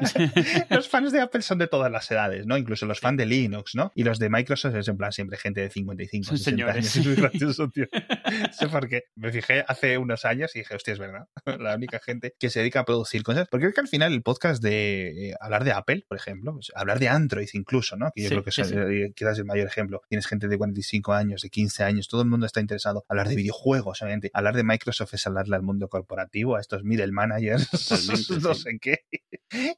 los 0.70 0.88
fans 0.88 1.12
de 1.12 1.20
Apple 1.20 1.42
son 1.42 1.58
de 1.58 1.68
todas 1.68 1.90
las 1.90 2.10
edades, 2.10 2.46
¿no? 2.46 2.56
Incluso 2.58 2.84
los 2.84 3.00
fans 3.00 3.16
de 3.16 3.26
Linux, 3.26 3.76
¿no? 3.76 3.92
Y 3.94 4.02
los 4.02 4.18
de 4.18 4.28
Microsoft 4.28 4.74
es 4.74 4.88
en 4.88 4.96
plan 4.96 5.12
siempre 5.12 5.38
gente 5.38 5.60
de 5.60 5.70
55, 5.70 6.26
son 6.26 6.38
60 6.38 6.72
años. 6.72 6.96
Es 6.96 7.06
muy 7.06 7.14
gracioso, 7.14 7.70
tío. 7.70 7.86
sé 8.52 8.68
por 8.68 8.88
qué. 8.88 9.04
Me 9.14 9.30
fijé 9.30 9.64
hace 9.68 9.98
unos 9.98 10.24
años 10.24 10.54
y 10.56 10.60
dije, 10.60 10.74
hostia, 10.74 10.94
es 10.94 10.98
verdad. 10.98 11.28
la 11.60 11.76
única 11.76 12.00
gente 12.00 12.34
que 12.40 12.50
se 12.50 12.58
dedica 12.58 12.80
a 12.80 12.84
producir 12.84 13.22
cosas. 13.22 13.46
Porque 13.48 13.66
creo 13.66 13.74
que 13.74 13.80
al 13.80 13.88
final 13.88 14.12
el 14.12 14.22
podcast 14.22 14.60
de 14.60 15.30
eh, 15.30 15.34
hablar 15.40 15.62
de 15.62 15.65
Apple, 15.72 16.04
por 16.08 16.16
ejemplo, 16.16 16.58
hablar 16.74 16.98
de 16.98 17.08
Android 17.08 17.48
incluso, 17.52 17.96
¿no? 17.96 18.10
Que 18.14 18.22
yo 18.22 18.28
creo 18.28 18.44
que 18.44 18.50
es, 18.50 18.58
eh, 18.58 19.12
quizás 19.14 19.38
el 19.38 19.44
mayor 19.44 19.66
ejemplo. 19.66 20.02
Tienes 20.08 20.26
gente 20.26 20.48
de 20.48 20.58
45 20.58 21.12
años, 21.12 21.42
de 21.42 21.50
15 21.50 21.84
años, 21.84 22.08
todo 22.08 22.22
el 22.22 22.28
mundo 22.28 22.46
está 22.46 22.60
interesado. 22.60 23.04
Hablar 23.08 23.28
de 23.28 23.36
videojuegos, 23.36 24.02
obviamente. 24.02 24.30
Hablar 24.32 24.56
de 24.56 24.64
Microsoft 24.64 25.14
es 25.14 25.26
hablarle 25.26 25.56
al 25.56 25.62
mundo 25.62 25.88
corporativo, 25.88 26.56
a 26.56 26.60
estos 26.60 26.84
middle 26.84 27.12
managers, 27.12 27.70
no 28.42 28.54
sé 28.54 28.78
qué, 28.80 29.04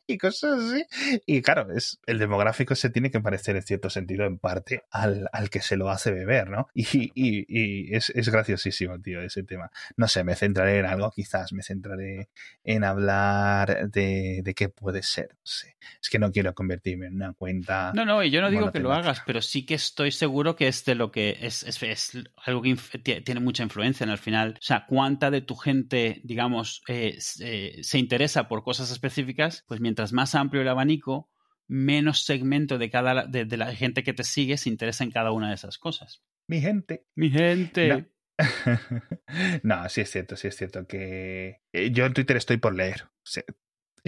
y 0.07 0.19
cosas 0.19 0.61
así. 0.61 0.85
Y 1.27 1.43
claro, 1.43 1.71
es, 1.73 2.01
el 2.07 2.19
demográfico 2.19 2.75
se 2.75 2.91
tiene 2.91 3.11
que 3.11 3.21
parecer 3.21 3.57
en 3.57 3.63
cierto 3.63 3.91
sentido, 3.91 4.25
en 4.25 4.39
parte, 4.39 4.83
al, 4.91 5.29
al 5.33 5.51
que 5.51 5.61
se 5.61 5.77
lo 5.77 5.91
hace 5.91 6.11
beber, 6.13 6.51
¿no? 6.51 6.69
Y, 6.75 6.87
y, 7.15 7.45
y 7.49 7.95
es, 7.95 8.11
es, 8.11 8.29
graciosísimo, 8.29 9.01
tío, 9.01 9.21
ese 9.21 9.43
tema. 9.43 9.71
No 9.97 10.09
sé, 10.09 10.25
me 10.25 10.37
centraré 10.37 10.79
en 10.79 10.87
algo, 10.87 11.11
quizás 11.11 11.53
me 11.53 11.63
centraré 11.63 12.29
en 12.65 12.85
hablar 12.85 13.91
de, 13.91 14.41
de 14.43 14.55
qué 14.55 14.69
puede 14.69 15.03
ser. 15.03 15.31
No 15.33 15.41
sé. 15.45 15.78
Es 16.01 16.09
que 16.11 16.19
no 16.19 16.31
quiero 16.33 16.55
convertirme 16.55 17.07
en 17.07 17.15
una 17.15 17.33
cuenta. 17.33 17.93
No, 17.95 18.05
no, 18.05 18.23
y 18.23 18.31
yo 18.31 18.41
no 18.41 18.51
digo 18.51 18.71
que 18.73 18.81
lo 18.81 18.93
hagas, 18.93 19.23
pero 19.27 19.41
sí 19.41 19.65
que 19.65 19.75
estoy 19.75 20.11
seguro 20.11 20.57
que 20.57 20.69
es 20.69 20.85
de 20.85 20.95
lo 20.95 21.11
que 21.11 21.37
es, 21.41 21.65
algo 22.45 22.63
que 22.63 23.21
tiene 23.23 23.41
mucha 23.41 23.63
influencia 23.63 24.05
en 24.05 24.11
el 24.11 24.19
final. 24.19 24.55
O 24.59 24.63
sea, 24.63 24.87
cuánta 24.87 25.31
de 25.31 25.41
tu 25.41 25.55
gente, 25.57 26.21
digamos, 26.25 26.83
eh, 26.89 27.19
se 27.19 27.99
interesa 27.99 28.49
por 28.49 28.63
cosas 28.63 28.91
específicas, 28.91 29.65
pues 29.67 29.81
mientras 29.81 30.13
más 30.13 30.35
amplio 30.35 30.63
el 30.63 30.69
abanico, 30.69 31.31
menos 31.69 32.25
segmento 32.25 32.79
de 32.79 32.91
cada 32.91 33.27
de, 33.27 33.57
la 33.57 33.75
gente 33.75 34.03
que 34.03 34.15
te 34.15 34.25
sigue 34.25 34.57
se 34.57 34.71
interesa 34.71 35.05
en 35.05 35.11
cada 35.11 35.33
una 35.33 35.49
de 35.49 35.55
esas 35.55 35.79
cosas. 35.79 36.23
mi 36.49 36.61
gente. 36.61 37.07
Mi 37.15 37.31
gente. 37.31 38.09
No. 39.63 39.89
sí 39.89 40.01
es 40.01 40.11
cierto, 40.11 40.37
sí 40.37 40.49
es 40.49 40.57
cierto 40.57 40.87
que 40.87 41.61
eh, 41.73 41.91
yo 41.91 42.07
en 42.07 42.15
Twitter 42.15 42.37
estoy 42.37 42.57
por 42.57 42.75
leer. 42.75 43.05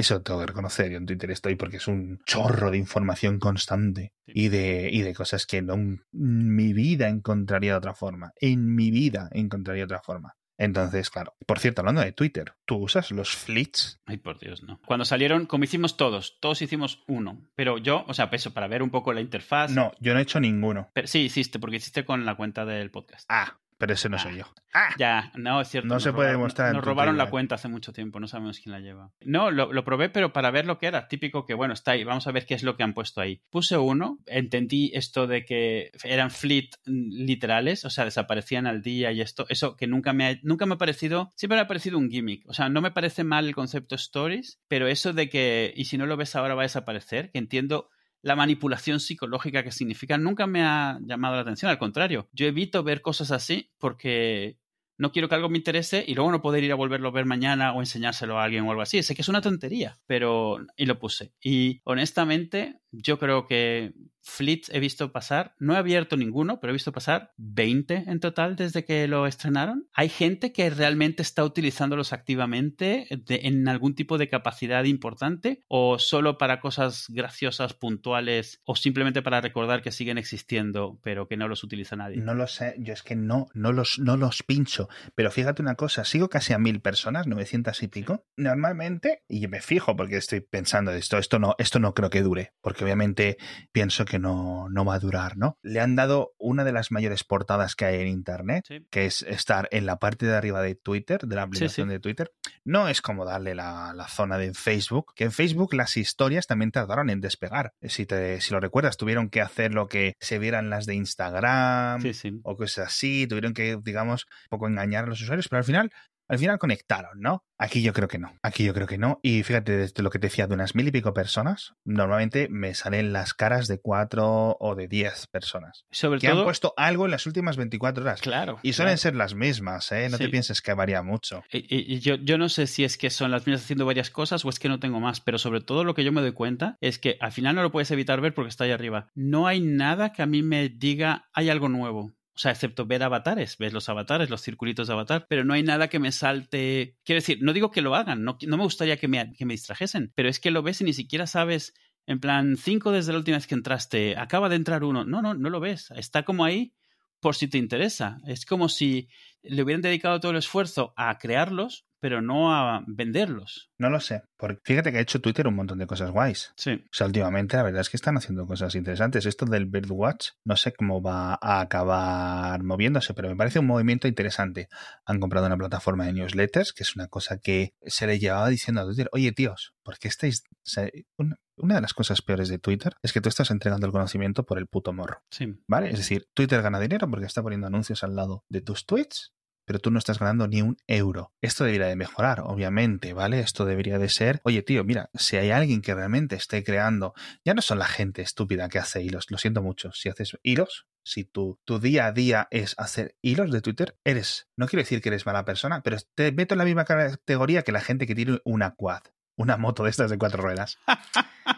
Eso 0.01 0.23
tengo 0.23 0.41
que 0.41 0.47
reconocer, 0.47 0.91
yo 0.91 0.97
en 0.97 1.05
Twitter 1.05 1.31
estoy 1.31 1.57
porque 1.57 1.77
es 1.77 1.87
un 1.87 2.21
chorro 2.25 2.71
de 2.71 2.79
información 2.79 3.39
constante 3.39 4.15
y 4.27 4.49
de, 4.49 4.89
y 4.91 5.03
de 5.03 5.15
cosas 5.15 5.45
que 5.45 5.61
no, 5.61 5.75
en 5.75 6.01
mi 6.11 6.73
vida 6.73 7.11
encontraría 7.11 7.73
de 7.73 7.77
otra 7.77 7.93
forma. 7.93 8.33
En 8.41 8.75
mi 8.75 8.91
vida 8.91 9.29
encontraría 9.31 9.83
de 9.83 9.85
otra 9.85 10.01
forma. 10.01 10.37
Entonces, 10.57 11.11
claro. 11.11 11.35
Por 11.47 11.59
cierto, 11.59 11.83
hablando 11.83 12.01
de 12.01 12.13
Twitter, 12.13 12.55
¿tú 12.65 12.77
usas 12.77 13.11
los 13.11 13.37
flits? 13.37 14.01
Ay, 14.07 14.17
por 14.17 14.39
Dios, 14.39 14.63
no. 14.63 14.81
Cuando 14.87 15.05
salieron, 15.05 15.45
como 15.45 15.65
hicimos 15.65 15.99
todos, 15.99 16.39
todos 16.41 16.63
hicimos 16.63 17.05
uno. 17.07 17.47
Pero 17.55 17.77
yo, 17.77 18.07
o 18.09 18.15
sea, 18.15 18.31
peso, 18.31 18.55
para 18.55 18.69
ver 18.69 18.83
un 18.83 18.89
poco 18.89 19.13
la 19.13 19.21
interfaz. 19.21 19.71
No, 19.71 19.93
yo 20.01 20.15
no 20.15 20.21
he 20.21 20.23
hecho 20.23 20.41
ninguno. 20.41 20.89
Pero 20.95 21.09
sí, 21.09 21.19
hiciste, 21.19 21.59
porque 21.59 21.77
hiciste 21.77 22.07
con 22.07 22.25
la 22.25 22.37
cuenta 22.37 22.65
del 22.65 22.91
podcast. 22.91 23.27
Ah, 23.29 23.59
pero 23.81 23.95
ese 23.95 24.11
no 24.11 24.19
soy 24.19 24.37
yo. 24.37 24.45
Ah, 24.75 24.90
ya, 24.99 25.33
no, 25.37 25.59
es 25.62 25.69
cierto. 25.69 25.88
No 25.88 26.01
se 26.01 26.12
puede 26.12 26.33
demostrar. 26.33 26.75
Nos 26.75 26.85
robaron 26.85 27.16
la 27.16 27.31
cuenta 27.31 27.55
hace 27.55 27.66
mucho 27.66 27.95
tiempo, 27.95 28.21
no 28.21 28.29
sabemos 28.29 28.61
quién 28.61 28.75
la 28.75 28.81
lleva. 28.81 29.11
No, 29.23 29.51
lo, 29.51 29.73
lo, 29.73 29.85
probé, 29.85 30.11
pero 30.11 30.35
para 30.35 30.51
ver 30.51 30.66
lo 30.66 30.79
que 30.79 30.87
era. 30.87 31.09
Típico 31.09 31.47
que, 31.47 31.55
bueno, 31.55 31.73
está 31.73 31.93
ahí, 31.93 32.05
vamos 32.05 32.27
a 32.27 32.33
ver 32.33 32.45
qué 32.45 32.53
es 32.53 32.62
lo 32.62 32.77
que 32.77 32.83
han 32.83 32.93
puesto 32.93 33.23
ahí. 33.23 33.40
Puse 33.49 33.79
uno, 33.79 34.19
entendí 34.27 34.90
esto 34.93 35.27
de 35.27 35.47
que 35.47 35.93
eran 36.05 36.31
fleet 36.31 36.73
literales, 36.85 37.87
o 37.87 37.90
sea, 37.90 38.05
desaparecían 38.05 38.66
al 38.66 38.83
día 38.83 39.12
y 39.12 39.23
esto. 39.23 39.47
Eso 39.49 39.77
que 39.77 39.87
nunca 39.87 40.12
me 40.12 40.27
ha, 40.27 40.38
nunca 40.43 40.66
me 40.66 40.75
ha 40.75 40.79
parecido, 40.79 41.33
siempre 41.35 41.57
me 41.57 41.62
ha 41.62 41.66
parecido 41.66 41.97
un 41.97 42.11
gimmick. 42.11 42.47
O 42.49 42.53
sea, 42.53 42.69
no 42.69 42.83
me 42.83 42.90
parece 42.90 43.25
mal 43.25 43.47
el 43.47 43.55
concepto 43.55 43.95
stories, 43.95 44.61
pero 44.69 44.88
eso 44.88 45.14
de 45.14 45.31
que, 45.31 45.73
y 45.75 45.87
si 45.87 45.97
no 45.97 46.05
lo 46.05 46.19
ves 46.19 46.37
ahora 46.37 46.55
va 46.55 46.61
a 46.61 46.64
desaparecer, 46.64 47.31
que 47.31 47.38
entiendo 47.38 47.88
la 48.23 48.37
manipulación 48.37 49.01
psicológica 49.01 49.63
que 49.63 49.73
significa 49.73 50.19
nunca 50.19 50.47
me 50.47 50.63
ha 50.63 50.99
llamado 51.03 51.37
la 51.37 51.43
atención. 51.43 51.71
Al 51.71 51.79
contrario, 51.79 52.29
yo 52.33 52.47
evito 52.47 52.83
ver 52.83 53.01
cosas 53.01 53.31
así 53.31 53.71
porque 53.79 54.57
no 55.01 55.13
quiero 55.13 55.29
que 55.29 55.35
algo 55.35 55.49
me 55.49 55.57
interese 55.57 56.05
y 56.07 56.15
luego 56.15 56.31
no 56.31 56.43
poder 56.43 56.63
ir 56.63 56.73
a 56.73 56.75
volverlo 56.75 57.09
a 57.09 57.13
ver 57.13 57.25
mañana 57.25 57.73
o 57.73 57.81
enseñárselo 57.81 58.39
a 58.39 58.45
alguien 58.45 58.67
o 58.67 58.71
algo 58.71 58.83
así. 58.83 59.03
Sé 59.03 59.15
que 59.15 59.23
es 59.23 59.29
una 59.29 59.41
tontería, 59.41 59.99
pero... 60.07 60.59
Y 60.77 60.85
lo 60.85 60.99
puse. 60.99 61.33
Y 61.43 61.81
honestamente, 61.85 62.81
yo 62.93 63.19
creo 63.19 63.47
que 63.47 63.95
Fleet 64.23 64.63
he 64.71 64.81
visto 64.81 65.13
pasar, 65.13 65.55
no 65.59 65.75
he 65.75 65.79
abierto 65.79 66.17
ninguno, 66.17 66.61
pero 66.61 66.71
he 66.71 66.75
visto 66.75 66.93
pasar 66.93 67.33
20 67.39 68.05
en 68.07 68.21
total 68.21 68.57
desde 68.57 68.85
que 68.85 69.09
lo 69.09 69.27
estrenaron. 69.27 69.89
Hay 69.95 70.11
gente 70.11 70.53
que 70.53 70.69
realmente 70.69 71.23
está 71.23 71.45
utilizándolos 71.45 72.13
activamente 72.13 73.07
en 73.11 73.69
algún 73.69 73.95
tipo 73.95 74.19
de 74.19 74.29
capacidad 74.29 74.85
importante 74.85 75.65
o 75.69 75.99
solo 75.99 76.37
para 76.37 76.61
cosas 76.61 77.07
graciosas, 77.09 77.73
puntuales 77.73 78.61
o 78.65 78.77
simplemente 78.77 79.23
para 79.23 79.41
recordar 79.41 79.81
que 79.83 79.93
siguen 79.93 80.19
existiendo 80.19 81.01
pero 81.03 81.27
que 81.27 81.39
no 81.39 81.49
los 81.49 81.65
utiliza 81.65 81.97
nadie. 81.97 82.19
No 82.19 82.35
lo 82.35 82.47
sé, 82.47 82.75
yo 82.79 82.93
es 82.93 83.03
que 83.03 83.17
no, 83.17 83.49
no 83.55 83.73
los, 83.73 83.99
no 83.99 84.19
los 84.19 84.43
pincho, 84.43 84.89
pero 85.14 85.31
fíjate 85.31 85.62
una 85.62 85.74
cosa, 85.74 86.05
sigo 86.05 86.29
casi 86.29 86.53
a 86.53 86.59
mil 86.59 86.81
personas, 86.81 87.26
900 87.26 87.83
y 87.83 87.88
pico. 87.88 88.24
Normalmente, 88.37 89.22
y 89.29 89.46
me 89.48 89.61
fijo 89.61 89.96
porque 89.96 90.16
estoy 90.16 90.40
pensando 90.40 90.92
esto, 90.92 91.18
esto 91.18 91.38
no, 91.38 91.55
esto 91.59 91.79
no 91.79 91.94
creo 91.94 92.11
que 92.11 92.22
dure, 92.22 92.53
porque 92.61 92.85
obviamente 92.85 93.38
pienso 93.72 94.05
que 94.05 94.18
no, 94.18 94.68
no 94.70 94.85
va 94.85 94.94
a 94.94 94.98
durar, 94.98 95.37
¿no? 95.37 95.59
Le 95.62 95.81
han 95.81 95.96
dado 95.96 96.35
una 96.38 96.64
de 96.64 96.72
las 96.72 96.90
mayores 96.90 97.24
portadas 97.24 97.74
que 97.76 97.85
hay 97.85 98.00
en 98.00 98.09
Internet, 98.09 98.66
que 98.90 99.07
es 99.07 99.22
estar 99.22 99.68
en 99.70 99.87
la 99.87 99.96
parte 99.96 100.26
de 100.26 100.37
arriba 100.37 100.62
de 100.62 100.74
Twitter, 100.74 101.20
de 101.26 101.37
la 101.37 101.42
aplicación 101.42 101.88
de 101.88 102.00
Twitter. 102.00 102.33
No 102.64 102.88
es 102.88 103.03
como 103.03 103.24
darle 103.24 103.55
la, 103.55 103.92
la, 103.94 104.09
zona 104.09 104.38
de 104.38 104.53
Facebook, 104.55 105.12
que 105.14 105.24
en 105.24 105.33
Facebook 105.33 105.74
las 105.74 105.96
historias 105.96 106.46
también 106.46 106.70
tardaron 106.70 107.11
en 107.11 107.20
despegar. 107.20 107.72
Si, 107.83 108.07
te, 108.07 108.40
si 108.40 108.53
lo 108.53 108.61
recuerdas, 108.61 108.96
tuvieron 108.96 109.31
que 109.31 109.40
hacer 109.40 109.72
lo 109.72 109.88
que 109.88 110.14
se 110.20 110.38
vieran 110.38 110.70
las 110.70 110.87
de 110.87 110.94
Instagram 110.94 112.03
o 112.42 112.57
cosas 112.57 112.88
así, 112.88 113.26
tuvieron 113.26 113.55
que, 113.55 113.79
digamos, 113.83 114.26
un 114.26 114.48
poco 114.50 114.68
engañar 114.83 115.05
a 115.05 115.09
los 115.09 115.21
usuarios, 115.21 115.49
pero 115.49 115.59
al 115.59 115.64
final 115.64 115.90
al 116.31 116.38
final 116.38 116.61
conectaron, 116.61 117.21
¿no? 117.21 117.45
Aquí 117.59 117.83
yo 117.83 117.93
creo 117.93 118.07
que 118.07 118.19
no. 118.19 118.33
Aquí 118.45 118.64
yo 118.64 118.73
creo 118.73 118.87
que 118.87 118.99
no. 118.99 119.19
Y 119.21 119.43
fíjate, 119.43 119.77
desde 119.77 120.01
lo 120.05 120.11
que 120.11 120.21
te 120.21 120.29
decía 120.29 120.47
de 120.47 120.55
unas 120.55 120.77
mil 120.77 120.87
y 120.87 120.93
pico 120.93 121.12
personas, 121.12 121.75
normalmente 121.85 122.47
me 122.49 122.73
salen 122.75 123.12
las 123.12 123.35
caras 123.35 123.66
de 123.66 123.81
cuatro 123.81 124.57
o 124.61 124.77
de 124.77 124.87
diez 124.87 125.27
personas. 125.27 125.87
Sobre 125.90 126.21
que 126.21 126.29
todo... 126.29 126.38
han 126.38 126.45
puesto 126.45 126.73
algo 126.77 127.05
en 127.07 127.11
las 127.11 127.27
últimas 127.27 127.57
24 127.57 128.05
horas. 128.05 128.21
Claro. 128.21 128.61
Y 128.62 128.75
suelen 128.75 128.93
claro. 128.93 129.03
ser 129.03 129.16
las 129.16 129.35
mismas, 129.35 129.90
¿eh? 129.90 130.09
No 130.09 130.19
sí. 130.19 130.25
te 130.25 130.31
pienses 130.31 130.62
que 130.62 130.73
varía 130.73 131.03
mucho. 131.03 131.43
Y, 131.51 131.59
y, 131.59 131.97
y 131.97 131.99
yo, 131.99 132.14
yo, 132.14 132.38
no 132.38 132.49
sé 132.49 132.69
si 132.69 132.85
es 132.85 132.97
que 132.97 133.11
son 133.11 133.33
las 133.33 133.45
mismas 133.45 133.64
haciendo 133.64 133.85
varias 133.85 134.11
cosas 134.11 134.45
o 134.45 134.51
es 134.51 134.61
que 134.61 134.69
no 134.69 134.79
tengo 134.79 135.01
más, 135.01 135.21
pero 135.21 135.37
sobre 135.37 135.61
todo 135.61 135.83
lo 135.83 135.95
que 135.95 136.05
yo 136.05 136.12
me 136.12 136.21
doy 136.21 136.33
cuenta 136.33 136.79
es 136.81 137.01
que 137.01 137.16
al 137.21 137.33
final 137.33 137.57
no 137.57 137.62
lo 137.64 137.73
puedes 137.73 137.90
evitar 137.90 138.21
ver 138.21 138.35
porque 138.35 138.51
está 138.51 138.62
ahí 138.62 138.71
arriba. 138.71 139.09
No 139.16 139.49
hay 139.49 139.61
nada 139.61 140.12
que 140.12 140.23
a 140.23 140.27
mí 140.27 140.45
me 140.45 140.69
diga 140.69 141.29
hay 141.33 141.51
algo 141.51 141.69
nuevo. 141.69 142.12
Sea, 142.40 142.53
excepto 142.53 142.87
ver 142.87 143.03
avatares, 143.03 143.59
ves 143.59 143.74
los 143.74 143.90
avatares, 143.90 144.31
los 144.31 144.40
circulitos 144.40 144.87
de 144.88 144.94
avatar, 144.94 145.26
pero 145.29 145.44
no 145.44 145.53
hay 145.53 145.62
nada 145.62 145.88
que 145.88 145.98
me 145.98 146.11
salte. 146.11 146.96
Quiero 147.05 147.20
decir, 147.20 147.40
no 147.42 147.53
digo 147.53 147.70
que 147.70 147.83
lo 147.83 147.94
hagan, 147.94 148.24
no, 148.24 148.38
no 148.46 148.57
me 148.57 148.62
gustaría 148.62 148.96
que 148.96 149.09
me, 149.09 149.35
que 149.35 149.44
me 149.44 149.53
distrajesen, 149.53 150.11
pero 150.14 150.31
es 150.31 150.40
que 150.40 150.50
lo 150.50 150.62
ves 150.62 150.81
y 150.81 150.85
ni 150.85 150.94
siquiera 150.94 151.26
sabes, 151.26 151.74
en 152.07 152.18
plan, 152.18 152.57
cinco 152.57 152.92
desde 152.92 153.12
la 153.12 153.18
última 153.18 153.37
vez 153.37 153.46
que 153.46 153.55
entraste, 153.55 154.16
acaba 154.16 154.48
de 154.48 154.57
entrar 154.57 154.85
uno. 154.85 155.05
No, 155.05 155.20
no, 155.20 155.35
no 155.35 155.50
lo 155.50 155.61
ves. 155.61 155.90
Está 155.94 156.22
como 156.22 156.46
ahí 156.46 156.72
por 157.20 157.37
si 157.37 157.46
te 157.46 157.59
interesa. 157.59 158.22
Es 158.26 158.46
como 158.46 158.70
si 158.70 159.11
le 159.42 159.62
hubieran 159.62 159.83
dedicado 159.83 160.18
todo 160.18 160.33
el 160.33 160.38
esfuerzo 160.38 160.94
a 160.96 161.18
crearlos, 161.18 161.85
pero 162.01 162.23
no 162.23 162.53
a 162.53 162.83
venderlos. 162.87 163.71
No 163.79 163.91
lo 163.91 164.01
sé, 164.01 164.23
porque 164.37 164.61
fíjate 164.65 164.91
que 164.91 164.99
ha 164.99 165.03
hecho 165.03 165.21
Twitter 165.21 165.47
un 165.47 165.55
montón 165.55 165.79
de 165.79 165.87
cosas 165.87 166.11
guays. 166.11 166.53
Sí. 166.57 166.73
O 166.73 166.93
sea, 166.93 167.07
últimamente 167.07 167.57
la 167.57 167.63
verdad 167.63 167.83
es 167.83 167.91
que 167.91 167.97
están 167.97 168.17
haciendo 168.17 168.47
cosas 168.47 168.75
interesantes. 168.75 169.27
Esto 169.27 169.45
del 169.45 169.67
Birdwatch, 169.67 170.31
no 170.45 170.57
sé 170.57 170.73
cómo 170.73 171.03
va 171.03 171.39
a 171.41 171.61
acabar 171.61 172.63
moviéndose, 172.63 173.15
pero 173.15 173.29
me 173.29 173.37
parece 173.37 173.59
un 173.59 173.67
movimiento 173.67 174.09
interesante. 174.09 174.69
Han 175.05 175.21
comprado 175.21 175.47
una 175.47 175.57
plataforma 175.57 176.07
de 176.07 176.15
newsletters, 176.15 176.73
que 176.73 176.83
es 176.83 176.97
una 176.97 177.09
cosa 177.09 177.39
que 177.39 177.75
se 177.83 178.07
le 178.07 178.19
llevaba 178.19 178.49
diciendo 178.49 178.81
a 178.81 178.85
Twitter, 178.85 179.09
oye 179.13 179.33
tíos, 179.33 179.75
¿por 179.83 179.99
qué 179.99 180.09
estáis... 180.09 180.45
O 180.51 180.55
sea, 180.63 180.89
una, 181.17 181.37
una 181.57 181.75
de 181.77 181.81
las 181.83 181.95
cosas 181.95 182.23
peores 182.23 182.49
de 182.49 182.59
Twitter 182.59 182.95
es 183.03 183.13
que 183.13 183.21
tú 183.21 183.29
estás 183.29 183.51
entregando 183.51 183.87
el 183.87 183.93
conocimiento 183.93 184.45
por 184.45 184.59
el 184.59 184.67
puto 184.67 184.93
morro. 184.93 185.23
Sí. 185.31 185.55
¿Vale? 185.67 185.91
Es 185.91 185.99
decir, 185.99 186.29
Twitter 186.35 186.63
gana 186.63 186.81
dinero 186.81 187.09
porque 187.11 187.27
está 187.27 187.43
poniendo 187.43 187.67
anuncios 187.67 188.03
al 188.05 188.17
lado 188.17 188.45
de 188.49 188.63
tus 188.63 188.87
tweets 188.87 189.33
pero 189.71 189.79
tú 189.79 189.93
no 189.93 190.01
estás 190.01 190.19
ganando 190.19 190.49
ni 190.49 190.63
un 190.63 190.79
euro. 190.89 191.33
Esto 191.41 191.63
debería 191.63 191.87
de 191.87 191.95
mejorar, 191.95 192.41
obviamente, 192.41 193.13
¿vale? 193.13 193.39
Esto 193.39 193.65
debería 193.67 194.01
de 194.01 194.09
ser, 194.09 194.41
oye 194.43 194.63
tío, 194.63 194.83
mira, 194.83 195.11
si 195.15 195.37
hay 195.37 195.53
alguien 195.53 195.81
que 195.81 195.95
realmente 195.95 196.35
esté 196.35 196.65
creando, 196.65 197.15
ya 197.45 197.55
no 197.55 197.63
son 197.63 197.79
la 197.79 197.87
gente 197.87 198.21
estúpida 198.21 198.69
que 198.69 198.81
hace 198.81 199.01
hilos, 199.01 199.27
lo 199.29 199.39
siento 199.39 199.63
mucho, 199.63 199.93
si 199.93 200.09
haces 200.09 200.37
hilos, 200.43 200.89
si 201.05 201.23
tu, 201.23 201.61
tu 201.65 201.79
día 201.79 202.07
a 202.07 202.11
día 202.11 202.49
es 202.51 202.75
hacer 202.79 203.15
hilos 203.23 203.53
de 203.53 203.61
Twitter, 203.61 203.97
eres, 204.03 204.49
no 204.57 204.67
quiero 204.67 204.83
decir 204.83 205.01
que 205.01 205.11
eres 205.11 205.25
mala 205.25 205.45
persona, 205.45 205.85
pero 205.85 205.99
te 206.17 206.33
meto 206.33 206.55
en 206.55 206.59
la 206.59 206.65
misma 206.65 206.85
categoría 206.85 207.63
que 207.63 207.71
la 207.71 207.81
gente 207.81 208.09
que 208.09 208.17
tiene 208.17 208.41
una 208.43 208.75
quad, 208.75 209.03
una 209.37 209.57
moto 209.57 209.85
de 209.85 209.91
estas 209.91 210.11
de 210.11 210.19
cuatro 210.19 210.43
ruedas. 210.43 210.79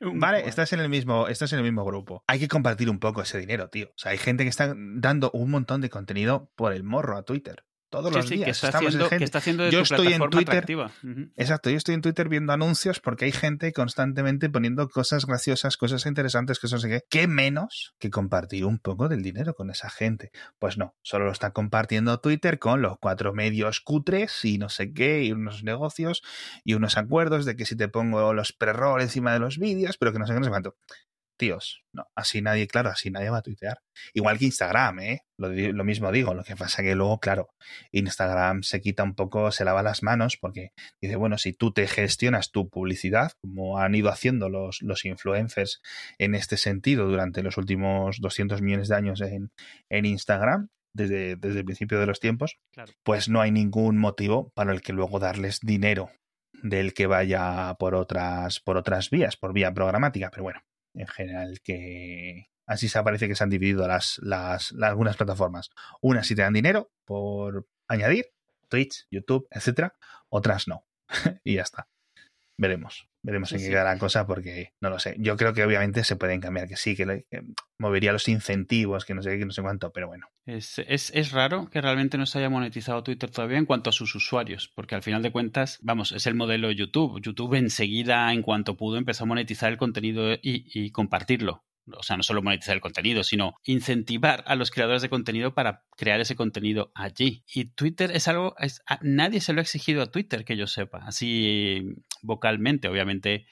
Vale, 0.00 0.48
estás 0.48 0.72
en 0.72 0.80
el 0.80 0.88
mismo, 0.88 1.28
estás 1.28 1.52
en 1.52 1.58
el 1.58 1.64
mismo 1.64 1.84
grupo. 1.84 2.22
Hay 2.26 2.38
que 2.38 2.48
compartir 2.48 2.90
un 2.90 2.98
poco 2.98 3.22
ese 3.22 3.38
dinero, 3.38 3.68
tío. 3.68 3.88
O 3.88 3.98
sea, 3.98 4.12
hay 4.12 4.18
gente 4.18 4.44
que 4.44 4.50
está 4.50 4.74
dando 4.76 5.30
un 5.32 5.50
montón 5.50 5.80
de 5.80 5.90
contenido 5.90 6.50
por 6.54 6.72
el 6.72 6.82
morro 6.82 7.16
a 7.16 7.22
Twitter. 7.22 7.64
Todos 7.90 8.10
sí, 8.10 8.16
los 8.16 8.26
sí, 8.26 8.34
días. 8.36 8.44
Que 8.44 8.50
está 8.50 8.66
Estamos 8.68 8.88
haciendo, 8.88 9.04
gente. 9.08 9.18
que 9.18 9.24
está 9.24 9.38
haciendo 9.38 9.64
de 9.64 9.70
yo 9.70 9.78
tu 9.78 9.82
estoy 9.94 10.12
en 10.12 10.30
Twitter. 10.30 10.64
Uh 10.68 10.80
-huh. 10.80 11.32
Exacto, 11.36 11.70
yo 11.70 11.76
estoy 11.76 11.94
en 11.94 12.02
Twitter 12.02 12.28
viendo 12.28 12.52
anuncios 12.52 13.00
porque 13.00 13.26
hay 13.26 13.32
gente 13.32 13.72
constantemente 13.72 14.50
poniendo 14.50 14.88
cosas 14.88 15.26
graciosas, 15.26 15.76
cosas 15.76 16.06
interesantes, 16.06 16.58
que 16.58 16.68
no 16.70 16.78
sé 16.78 16.88
qué. 16.88 17.00
¿Qué 17.08 17.26
menos 17.28 17.94
que 17.98 18.10
compartir 18.10 18.64
un 18.64 18.78
poco 18.78 19.08
del 19.08 19.22
dinero 19.22 19.54
con 19.54 19.70
esa 19.70 19.88
gente? 19.88 20.30
Pues 20.58 20.78
no, 20.78 20.94
solo 21.02 21.26
lo 21.26 21.32
está 21.32 21.52
compartiendo 21.52 22.18
Twitter 22.20 22.58
con 22.58 22.82
los 22.82 22.96
cuatro 23.00 23.32
medios 23.32 23.80
cutres 23.80 24.44
y 24.44 24.58
no 24.58 24.68
sé 24.68 24.92
qué, 24.92 25.22
y 25.24 25.32
unos 25.32 25.62
negocios 25.62 26.22
y 26.64 26.74
unos 26.74 26.96
acuerdos 26.96 27.44
de 27.44 27.56
que 27.56 27.66
si 27.66 27.76
te 27.76 27.88
pongo 27.88 28.32
los 28.34 28.52
pre-roll 28.52 29.00
encima 29.00 29.32
de 29.32 29.38
los 29.38 29.58
vídeos, 29.58 29.96
pero 29.96 30.12
que 30.12 30.18
no 30.18 30.26
sé 30.26 30.32
qué, 30.32 30.40
no 30.40 30.44
sé 30.44 30.50
cuánto 30.50 30.76
tíos. 31.36 31.82
No, 31.92 32.06
así 32.14 32.42
nadie, 32.42 32.66
claro, 32.66 32.90
así 32.90 33.10
nadie 33.10 33.30
va 33.30 33.38
a 33.38 33.42
tuitear. 33.42 33.78
Igual 34.12 34.38
que 34.38 34.46
Instagram, 34.46 35.00
¿eh? 35.00 35.22
Lo, 35.38 35.48
lo, 35.48 35.84
mismo 35.84 36.10
digo, 36.12 36.34
lo 36.34 36.44
que 36.44 36.56
pasa 36.56 36.82
que 36.82 36.94
luego, 36.94 37.18
claro, 37.20 37.50
Instagram 37.92 38.62
se 38.62 38.80
quita 38.80 39.02
un 39.02 39.14
poco, 39.14 39.52
se 39.52 39.64
lava 39.64 39.82
las 39.82 40.02
manos 40.02 40.36
porque 40.36 40.72
dice, 41.00 41.16
bueno, 41.16 41.38
si 41.38 41.52
tú 41.52 41.72
te 41.72 41.86
gestionas 41.86 42.50
tu 42.50 42.68
publicidad, 42.68 43.32
como 43.40 43.78
han 43.78 43.94
ido 43.94 44.10
haciendo 44.10 44.48
los, 44.48 44.82
los 44.82 45.04
influencers 45.04 45.80
en 46.18 46.34
este 46.34 46.56
sentido 46.56 47.06
durante 47.06 47.42
los 47.42 47.56
últimos 47.56 48.18
200 48.20 48.62
millones 48.62 48.88
de 48.88 48.96
años 48.96 49.20
en, 49.20 49.50
en 49.88 50.04
Instagram, 50.04 50.68
desde, 50.94 51.36
desde, 51.36 51.58
el 51.58 51.64
principio 51.64 52.00
de 52.00 52.06
los 52.06 52.20
tiempos, 52.20 52.58
claro. 52.72 52.92
pues 53.02 53.28
no 53.28 53.40
hay 53.40 53.50
ningún 53.50 53.98
motivo 53.98 54.50
para 54.54 54.72
el 54.72 54.80
que 54.80 54.94
luego 54.94 55.18
darles 55.18 55.60
dinero 55.60 56.10
del 56.62 56.94
que 56.94 57.06
vaya 57.06 57.74
por 57.78 57.94
otras, 57.94 58.60
por 58.60 58.76
otras 58.76 59.10
vías, 59.10 59.36
por 59.36 59.52
vía 59.52 59.72
programática, 59.72 60.30
pero 60.30 60.44
bueno, 60.44 60.60
en 60.96 61.06
general 61.06 61.60
que 61.62 62.48
así 62.66 62.88
se 62.88 63.02
parece 63.02 63.28
que 63.28 63.34
se 63.34 63.44
han 63.44 63.50
dividido 63.50 63.86
las, 63.86 64.18
las, 64.22 64.72
las, 64.72 64.90
algunas 64.90 65.16
plataformas. 65.16 65.70
Unas 66.00 66.26
sí 66.26 66.34
te 66.34 66.42
dan 66.42 66.52
dinero 66.52 66.90
por 67.04 67.66
añadir, 67.88 68.26
Twitch, 68.68 69.06
YouTube, 69.10 69.46
etcétera, 69.50 69.94
otras 70.28 70.68
no. 70.68 70.84
y 71.44 71.54
ya 71.54 71.62
está. 71.62 71.88
Veremos. 72.56 73.08
Veremos 73.26 73.50
en 73.50 73.58
qué 73.58 73.70
queda 73.70 73.82
la 73.82 73.98
cosa 73.98 74.24
porque 74.24 74.72
no 74.80 74.88
lo 74.88 75.00
sé. 75.00 75.16
Yo 75.18 75.36
creo 75.36 75.52
que 75.52 75.64
obviamente 75.64 76.04
se 76.04 76.14
pueden 76.14 76.40
cambiar, 76.40 76.68
que 76.68 76.76
sí, 76.76 76.94
que, 76.94 77.26
movería 77.76 78.12
los 78.12 78.28
incentivos, 78.28 79.04
que 79.04 79.14
no 79.14 79.22
sé 79.22 79.30
qué, 79.30 79.40
que 79.40 79.46
no 79.46 79.50
sé 79.50 79.62
cuánto, 79.62 79.90
pero 79.90 80.06
bueno. 80.06 80.28
Es, 80.46 80.78
es, 80.78 81.10
es, 81.12 81.32
raro 81.32 81.68
que 81.68 81.80
realmente 81.80 82.18
no 82.18 82.26
se 82.26 82.38
haya 82.38 82.48
monetizado 82.48 83.02
Twitter 83.02 83.28
todavía 83.28 83.58
en 83.58 83.66
cuanto 83.66 83.90
a 83.90 83.92
sus 83.92 84.14
usuarios, 84.14 84.70
porque 84.76 84.94
al 84.94 85.02
final 85.02 85.22
de 85.22 85.32
cuentas, 85.32 85.80
vamos, 85.82 86.12
es 86.12 86.28
el 86.28 86.36
modelo 86.36 86.68
de 86.68 86.76
YouTube. 86.76 87.20
YouTube 87.20 87.54
enseguida, 87.54 88.32
en 88.32 88.42
cuanto 88.42 88.76
pudo, 88.76 88.96
empezó 88.96 89.24
a 89.24 89.26
monetizar 89.26 89.72
el 89.72 89.78
contenido 89.78 90.32
y, 90.34 90.40
y 90.72 90.92
compartirlo 90.92 91.64
o 91.94 92.02
sea, 92.02 92.16
no 92.16 92.22
solo 92.22 92.42
monetizar 92.42 92.74
el 92.74 92.80
contenido, 92.80 93.22
sino 93.24 93.54
incentivar 93.64 94.44
a 94.46 94.56
los 94.56 94.70
creadores 94.70 95.02
de 95.02 95.08
contenido 95.08 95.54
para 95.54 95.84
crear 95.96 96.20
ese 96.20 96.36
contenido 96.36 96.90
allí. 96.94 97.44
Y 97.52 97.66
Twitter 97.66 98.10
es 98.12 98.28
algo, 98.28 98.54
es, 98.58 98.82
nadie 99.02 99.40
se 99.40 99.52
lo 99.52 99.60
ha 99.60 99.62
exigido 99.62 100.02
a 100.02 100.10
Twitter 100.10 100.44
que 100.44 100.56
yo 100.56 100.66
sepa, 100.66 100.98
así 100.98 101.94
vocalmente, 102.22 102.88
obviamente 102.88 103.46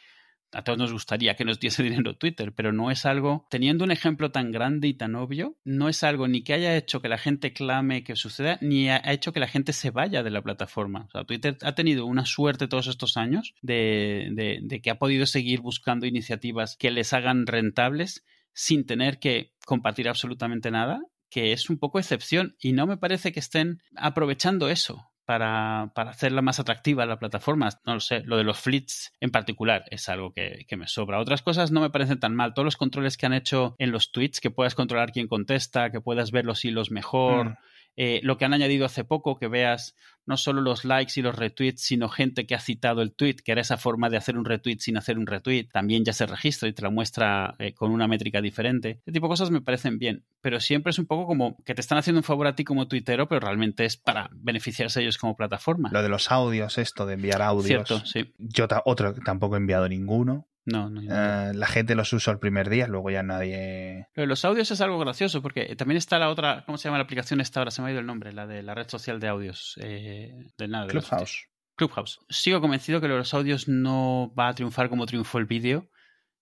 a 0.55 0.63
todos 0.63 0.79
nos 0.79 0.93
gustaría 0.93 1.35
que 1.35 1.45
nos 1.45 1.61
diese 1.61 1.83
dinero 1.83 2.17
Twitter, 2.17 2.53
pero 2.55 2.73
no 2.73 2.91
es 2.91 3.07
algo, 3.07 3.47
teniendo 3.51 3.85
un 3.85 3.91
ejemplo 3.91 4.31
tan 4.31 4.53
grande 4.53 4.89
y 4.89 4.95
tan 4.95 5.15
obvio, 5.15 5.57
no 5.65 5.89
es 5.89 6.03
algo 6.03 6.29
ni 6.29 6.43
que 6.43 6.55
haya 6.55 6.77
hecho 6.77 7.01
que 7.01 7.09
la 7.09 7.19
gente 7.19 7.53
clame 7.53 8.05
que 8.05 8.17
suceda, 8.17 8.59
ni 8.61 8.89
ha 8.89 9.01
hecho 9.13 9.33
que 9.33 9.41
la 9.41 9.49
gente 9.49 9.73
se 9.73 9.91
vaya 9.91 10.23
de 10.23 10.31
la 10.31 10.43
plataforma. 10.43 11.07
O 11.09 11.11
sea, 11.11 11.25
Twitter 11.25 11.57
ha 11.63 11.75
tenido 11.75 12.07
una 12.07 12.27
suerte 12.27 12.69
todos 12.69 12.87
estos 12.87 13.17
años 13.17 13.55
de, 13.63 14.29
de, 14.33 14.61
de 14.63 14.81
que 14.81 14.91
ha 14.91 14.99
podido 14.99 15.27
seguir 15.27 15.61
buscando 15.61 16.07
iniciativas 16.07 16.77
que 16.77 16.91
les 16.91 17.13
hagan 17.13 17.47
rentables 17.47 18.25
sin 18.53 18.87
tener 18.87 19.19
que 19.19 19.53
compartir 19.67 20.09
absolutamente 20.09 20.71
nada 20.71 21.01
que 21.31 21.53
es 21.53 21.69
un 21.69 21.79
poco 21.79 21.99
excepción 21.99 22.55
y 22.61 22.73
no 22.73 22.87
me 22.87 22.97
parece 22.97 23.33
que 23.33 23.41
estén 23.41 23.83
aprovechando 23.97 24.69
eso 24.69 25.11
para, 25.25 25.93
para, 25.95 26.11
hacerla 26.11 26.43
más 26.43 26.61
atractiva 26.61 27.07
la 27.07 27.19
plataforma. 27.19 27.69
No 27.85 27.95
lo 27.95 28.01
sé, 28.01 28.23
lo 28.25 28.37
de 28.37 28.45
los 28.45 28.59
flits 28.59 29.13
en 29.21 29.31
particular 29.31 29.85
es 29.91 30.09
algo 30.09 30.33
que, 30.33 30.65
que, 30.69 30.77
me 30.77 30.87
sobra. 30.87 31.21
Otras 31.21 31.43
cosas 31.43 31.71
no 31.71 31.81
me 31.81 31.91
parecen 31.91 32.21
tan 32.21 32.35
mal. 32.35 32.55
Todos 32.55 32.65
los 32.65 32.77
controles 32.77 33.17
que 33.17 33.27
han 33.27 33.33
hecho 33.33 33.75
en 33.79 33.91
los 33.91 34.13
tweets, 34.13 34.41
que 34.41 34.51
puedas 34.51 34.75
controlar 34.75 35.13
quién 35.13 35.29
contesta, 35.29 35.91
que 35.91 36.01
puedas 36.01 36.31
ver 36.31 36.45
los 36.45 36.65
hilos 36.65 36.91
mejor. 36.91 37.51
Mm. 37.51 37.57
Eh, 37.97 38.21
lo 38.23 38.37
que 38.37 38.45
han 38.45 38.55
añadido 38.55 38.87
hace 38.87 39.05
poco, 39.05 39.37
que 39.39 39.49
veas 39.49 39.95
no 40.27 40.37
solo 40.37 40.61
los 40.61 40.85
likes 40.85 41.13
y 41.17 41.23
los 41.23 41.37
retweets, 41.37 41.83
sino 41.83 42.09
gente 42.09 42.47
que 42.47 42.55
ha 42.55 42.61
citado 42.61 43.03
el 43.03 43.13
tweet, 43.13 43.37
que 43.45 43.53
era 43.53 43.61
esa 43.61 43.77
forma 43.77 44.09
de 44.11 44.17
hacer 44.17 44.39
un 44.39 44.45
retweet 44.45 44.79
sin 44.79 44.97
hacer 44.97 45.19
un 45.19 45.27
retweet, 45.27 45.69
también 45.73 46.05
ya 46.05 46.13
se 46.13 46.27
registra 46.27 46.69
y 46.69 46.73
te 46.73 46.83
la 46.83 46.91
muestra 46.91 47.55
eh, 47.59 47.75
con 47.75 47.91
una 47.91 48.09
métrica 48.09 48.41
diferente. 48.41 48.91
Este 48.99 49.13
tipo 49.13 49.27
de 49.27 49.33
cosas 49.33 49.51
me 49.51 49.61
parecen 49.61 49.99
bien, 49.99 50.25
pero 50.41 50.61
siempre 50.61 50.91
es 50.91 50.99
un 50.99 51.07
poco 51.07 51.27
como 51.27 51.57
que 51.65 51.75
te 51.75 51.81
están 51.81 51.99
haciendo 51.99 52.21
un 52.21 52.25
favor 52.25 52.47
a 52.47 52.55
ti 52.55 52.65
como 52.65 52.89
tuitero, 52.89 53.29
pero 53.29 53.41
realmente 53.41 53.85
es 53.85 53.97
para 53.97 54.31
beneficiarse 54.33 55.03
ellos 55.03 55.19
como 55.19 55.37
plataforma. 55.37 55.91
Lo 55.93 56.03
de 56.03 56.09
los 56.09 56.31
audios, 56.33 56.79
esto 56.79 57.07
de 57.07 57.15
enviar 57.15 57.43
audios. 57.43 57.67
Cierto, 57.67 58.05
sí. 58.07 58.33
Yo 58.39 58.67
otro 58.87 59.15
tampoco 59.15 59.57
he 59.57 59.59
enviado 59.59 59.89
ninguno. 59.89 60.49
No, 60.67 60.89
no, 60.89 61.01
uh, 61.01 61.53
la 61.55 61.67
gente 61.67 61.95
los 61.95 62.13
usa 62.13 62.33
el 62.33 62.39
primer 62.39 62.71
día, 62.71 62.87
luego 62.87 63.11
ya 63.11 63.23
nadie. 63.23 64.09
Pero 64.15 64.27
los 64.27 64.45
audios 64.45 64.71
es 64.71 64.81
algo 64.81 64.99
gracioso 64.99 65.43
porque 65.43 65.77
también 65.77 65.99
está 65.99 66.19
la 66.19 66.31
otra, 66.31 66.65
¿cómo 66.65 66.79
se 66.79 66.89
llama 66.89 66.99
la 66.99 67.05
aplicación 67.05 67.41
esta 67.41 67.61
ahora? 67.61 67.71
Se 67.71 67.83
me 67.83 67.89
ha 67.89 67.91
ido 67.91 68.01
el 68.01 68.07
nombre, 68.07 68.33
la 68.33 68.47
de 68.47 68.63
la 68.63 68.75
red 68.75 68.89
social 68.89 69.21
de 69.21 69.29
audios. 69.29 69.79
Eh, 69.83 70.33
de 70.57 70.69
nada, 70.69 70.87
de 70.87 70.93
Clubhouse. 70.93 71.49
Clubhouse. 71.77 72.21
Sigo 72.31 72.61
convencido 72.61 73.01
que 73.01 73.09
los 73.09 73.35
audios 73.35 73.69
no 73.69 74.33
va 74.39 74.49
a 74.49 74.55
triunfar 74.55 74.89
como 74.89 75.07
triunfó 75.07 75.39
el 75.39 75.47
vídeo 75.47 75.91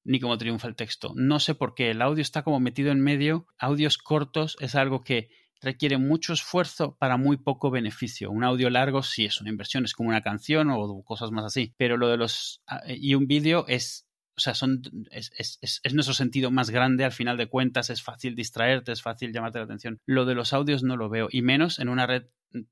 ni 0.05 0.21
como 0.21 0.39
triunfa 0.39 0.69
el 0.69 0.77
texto. 0.77 1.13
No 1.17 1.41
sé 1.41 1.55
por 1.55 1.75
qué. 1.75 1.91
El 1.91 2.03
audio 2.03 2.23
está 2.23 2.43
como 2.43 2.61
metido 2.61 2.91
en 2.91 3.01
medio. 3.01 3.47
Audios 3.59 3.99
cortos 3.99 4.57
es 4.61 4.75
algo 4.75 5.03
que 5.03 5.31
requiere 5.61 5.97
mucho 5.97 6.33
esfuerzo 6.33 6.97
para 6.99 7.17
muy 7.17 7.37
poco 7.37 7.71
beneficio. 7.71 8.31
Un 8.31 8.43
audio 8.45 8.69
largo 8.69 9.03
sí 9.03 9.25
es 9.25 9.41
una 9.41 9.51
inversión, 9.51 9.85
es 9.85 9.95
como 9.95 10.09
una 10.09 10.23
canción 10.23 10.71
o 10.71 11.03
cosas 11.05 11.31
más 11.31 11.45
así. 11.45 11.75
Pero 11.77 11.97
lo 11.97 12.09
de 12.09 12.17
los... 12.17 12.63
Ah, 12.67 12.83
y 12.87 13.15
un 13.15 13.27
vídeo 13.27 13.65
es 13.69 14.09
o 14.37 14.41
sea, 14.41 14.55
son, 14.55 14.83
es, 15.11 15.31
es, 15.37 15.81
es, 15.83 15.95
nuestro 15.95 16.15
sentido 16.15 16.51
más 16.51 16.71
grande 16.71 17.05
al 17.05 17.13
final 17.13 17.37
de 17.37 17.49
cuentas, 17.49 17.91
es 17.91 18.03
fácil 18.03 18.35
distraerte, 18.35 18.93
es 18.93 19.03
fácil 19.03 19.33
llamarte 19.33 19.59
la 19.59 19.65
atención. 19.65 20.01
Lo 20.07 20.25
de 20.25 20.35
los 20.35 20.53
audios 20.53 20.83
no 20.83 20.97
lo 20.97 21.09
veo, 21.09 21.29
y 21.31 21.43
menos 21.43 21.79
en 21.79 21.89
una 21.89 22.07
red 22.07 22.25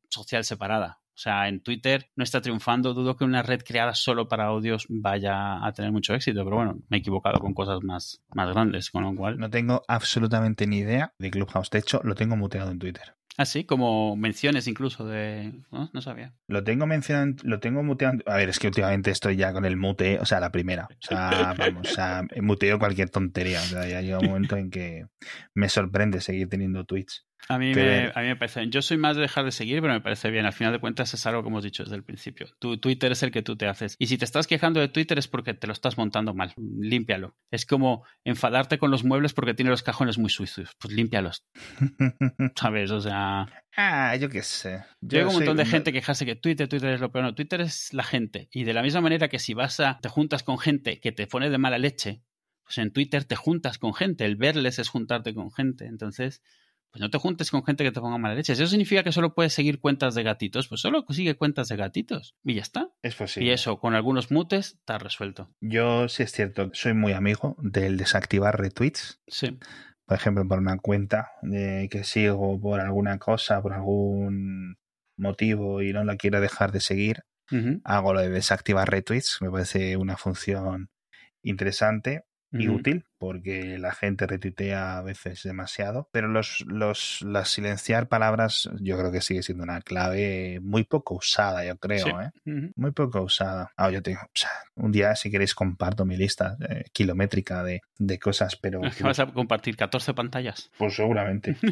social 0.08 0.44
separada. 0.44 1.00
O 1.20 1.22
sea, 1.22 1.48
en 1.48 1.60
Twitter 1.60 2.10
no 2.16 2.24
está 2.24 2.40
triunfando, 2.40 2.94
dudo 2.94 3.14
que 3.14 3.24
una 3.24 3.42
red 3.42 3.60
creada 3.62 3.94
solo 3.94 4.26
para 4.26 4.46
audios 4.46 4.86
vaya 4.88 5.64
a 5.64 5.72
tener 5.72 5.92
mucho 5.92 6.14
éxito, 6.14 6.42
pero 6.44 6.56
bueno, 6.56 6.80
me 6.88 6.96
he 6.96 7.00
equivocado 7.00 7.38
con 7.40 7.52
cosas 7.52 7.82
más, 7.82 8.22
más 8.32 8.48
grandes, 8.48 8.90
con 8.90 9.04
lo 9.04 9.14
cual... 9.14 9.38
No 9.38 9.50
tengo 9.50 9.82
absolutamente 9.86 10.66
ni 10.66 10.78
idea 10.78 11.12
de 11.18 11.30
Clubhouse, 11.30 11.68
de 11.68 11.80
hecho 11.80 12.00
lo 12.04 12.14
tengo 12.14 12.36
muteado 12.36 12.70
en 12.70 12.78
Twitter. 12.78 13.19
Ah, 13.40 13.46
como 13.66 14.16
menciones 14.16 14.66
incluso 14.66 15.06
de... 15.06 15.62
¿no? 15.70 16.00
sabía. 16.02 16.34
Lo 16.46 16.62
tengo 16.62 16.86
mencionado, 16.86 17.36
lo 17.42 17.58
tengo 17.58 17.82
muteado. 17.82 18.18
A 18.26 18.36
ver, 18.36 18.50
es 18.50 18.58
que 18.58 18.66
últimamente 18.66 19.10
estoy 19.10 19.36
ya 19.36 19.54
con 19.54 19.64
el 19.64 19.78
mute, 19.78 20.18
o 20.18 20.26
sea, 20.26 20.40
la 20.40 20.52
primera. 20.52 20.86
O 20.90 21.00
sea, 21.00 21.54
vamos, 21.56 21.90
o 21.90 21.94
sea, 21.94 22.22
muteo 22.42 22.78
cualquier 22.78 23.08
tontería. 23.08 23.62
O 23.62 23.64
sea, 23.64 23.88
ya 23.88 24.02
llega 24.02 24.18
un 24.18 24.26
momento 24.26 24.58
en 24.58 24.68
que 24.68 25.06
me 25.54 25.70
sorprende 25.70 26.20
seguir 26.20 26.50
teniendo 26.50 26.84
tweets. 26.84 27.24
A 27.48 27.58
mí, 27.58 27.74
me, 27.74 28.12
a 28.14 28.20
mí 28.20 28.28
me 28.28 28.36
parece. 28.36 28.68
Yo 28.68 28.80
soy 28.80 28.96
más 28.96 29.16
de 29.16 29.22
dejar 29.22 29.44
de 29.44 29.50
seguir, 29.50 29.80
pero 29.80 29.92
me 29.92 30.00
parece 30.00 30.30
bien. 30.30 30.46
Al 30.46 30.52
final 30.52 30.72
de 30.72 30.78
cuentas 30.78 31.12
es 31.14 31.26
algo 31.26 31.42
que 31.42 31.48
hemos 31.48 31.64
dicho 31.64 31.82
desde 31.82 31.96
el 31.96 32.04
principio. 32.04 32.46
Tu 32.58 32.78
Twitter 32.78 33.10
es 33.12 33.22
el 33.22 33.32
que 33.32 33.42
tú 33.42 33.56
te 33.56 33.66
haces. 33.66 33.96
Y 33.98 34.06
si 34.06 34.18
te 34.18 34.24
estás 34.24 34.46
quejando 34.46 34.78
de 34.78 34.88
Twitter 34.88 35.18
es 35.18 35.26
porque 35.26 35.54
te 35.54 35.66
lo 35.66 35.72
estás 35.72 35.98
montando 35.98 36.32
mal. 36.32 36.54
Límpialo. 36.56 37.34
Es 37.50 37.66
como 37.66 38.04
enfadarte 38.24 38.78
con 38.78 38.90
los 38.90 39.04
muebles 39.04 39.32
porque 39.32 39.54
tiene 39.54 39.70
los 39.70 39.82
cajones 39.82 40.18
muy 40.18 40.30
sucios. 40.30 40.76
Pues 40.78 40.94
límpialos. 40.94 41.44
¿Sabes? 42.54 42.90
O 42.90 43.00
sea. 43.00 43.46
Ah, 43.76 44.14
yo 44.16 44.28
qué 44.28 44.42
sé. 44.42 44.84
Yo 45.00 45.26
un 45.26 45.34
montón 45.34 45.56
de 45.56 45.66
gente 45.66 45.92
quejarse 45.92 46.26
que 46.26 46.36
Twitter, 46.36 46.68
Twitter 46.68 46.90
es 46.90 47.00
lo 47.00 47.10
peor. 47.10 47.24
No, 47.24 47.34
Twitter 47.34 47.60
es 47.60 47.92
la 47.92 48.04
gente. 48.04 48.48
Y 48.52 48.64
de 48.64 48.74
la 48.74 48.82
misma 48.82 49.00
manera 49.00 49.28
que 49.28 49.38
si 49.38 49.54
vas 49.54 49.80
a. 49.80 49.98
te 50.00 50.08
juntas 50.08 50.42
con 50.42 50.58
gente 50.58 51.00
que 51.00 51.12
te 51.12 51.26
pone 51.26 51.50
de 51.50 51.58
mala 51.58 51.78
leche, 51.78 52.22
pues 52.62 52.78
en 52.78 52.92
Twitter 52.92 53.24
te 53.24 53.34
juntas 53.34 53.78
con 53.78 53.92
gente. 53.92 54.24
El 54.24 54.36
verles 54.36 54.78
es 54.78 54.88
juntarte 54.88 55.34
con 55.34 55.50
gente. 55.50 55.86
Entonces 55.86 56.42
pues 56.90 57.00
no 57.00 57.10
te 57.10 57.18
juntes 57.18 57.50
con 57.50 57.64
gente 57.64 57.84
que 57.84 57.92
te 57.92 58.00
ponga 58.00 58.18
mala 58.18 58.34
leche. 58.34 58.52
eso 58.52 58.66
significa 58.66 59.02
que 59.02 59.12
solo 59.12 59.34
puedes 59.34 59.52
seguir 59.52 59.80
cuentas 59.80 60.14
de 60.14 60.22
gatitos, 60.22 60.68
pues 60.68 60.80
solo 60.80 61.04
sigue 61.10 61.36
cuentas 61.36 61.68
de 61.68 61.76
gatitos 61.76 62.36
y 62.44 62.54
ya 62.54 62.62
está. 62.62 62.90
Es 63.02 63.14
posible. 63.14 63.48
Y 63.48 63.52
eso, 63.52 63.78
con 63.78 63.94
algunos 63.94 64.30
mutes, 64.30 64.74
está 64.74 64.98
resuelto. 64.98 65.50
Yo, 65.60 66.08
sí 66.08 66.24
es 66.24 66.32
cierto, 66.32 66.70
soy 66.72 66.94
muy 66.94 67.12
amigo 67.12 67.56
del 67.60 67.96
desactivar 67.96 68.58
retweets. 68.58 69.20
Sí. 69.28 69.58
Por 70.04 70.16
ejemplo, 70.16 70.46
por 70.48 70.58
una 70.58 70.78
cuenta 70.78 71.30
de 71.42 71.88
que 71.90 72.02
sigo 72.02 72.60
por 72.60 72.80
alguna 72.80 73.18
cosa, 73.18 73.62
por 73.62 73.72
algún 73.72 74.76
motivo 75.16 75.82
y 75.82 75.92
no 75.92 76.02
la 76.04 76.16
quiero 76.16 76.40
dejar 76.40 76.72
de 76.72 76.80
seguir, 76.80 77.22
hago 77.84 78.14
lo 78.14 78.20
de 78.20 78.30
desactivar 78.30 78.90
retweets. 78.90 79.38
Me 79.40 79.50
parece 79.50 79.96
una 79.96 80.16
función 80.16 80.90
interesante 81.42 82.24
y 82.52 82.68
útil 82.68 83.04
porque 83.20 83.78
la 83.78 83.92
gente 83.92 84.26
retuitea 84.26 84.96
a 84.96 85.02
veces 85.02 85.42
demasiado, 85.42 86.08
pero 86.10 86.26
los, 86.26 86.64
los 86.66 87.20
las 87.20 87.50
silenciar 87.50 88.08
palabras 88.08 88.70
yo 88.80 88.96
creo 88.96 89.12
que 89.12 89.20
sigue 89.20 89.42
siendo 89.42 89.62
una 89.62 89.82
clave 89.82 90.58
muy 90.62 90.84
poco 90.84 91.16
usada, 91.16 91.64
yo 91.66 91.76
creo, 91.76 92.18
¿eh? 92.20 92.30
muy 92.76 92.92
poco 92.92 93.20
usada. 93.20 93.72
Ah, 93.76 93.90
yo 93.90 94.02
tengo, 94.02 94.20
un 94.74 94.90
día 94.90 95.14
si 95.16 95.30
queréis 95.30 95.54
comparto 95.54 96.06
mi 96.06 96.16
lista 96.16 96.56
eh, 96.66 96.84
kilométrica 96.92 97.62
de, 97.62 97.82
de, 97.98 98.18
cosas, 98.18 98.56
pero 98.56 98.80
vas 99.02 99.20
a 99.20 99.26
compartir 99.26 99.76
14 99.76 100.14
pantallas. 100.14 100.70
Pues 100.78 100.96
seguramente. 100.96 101.56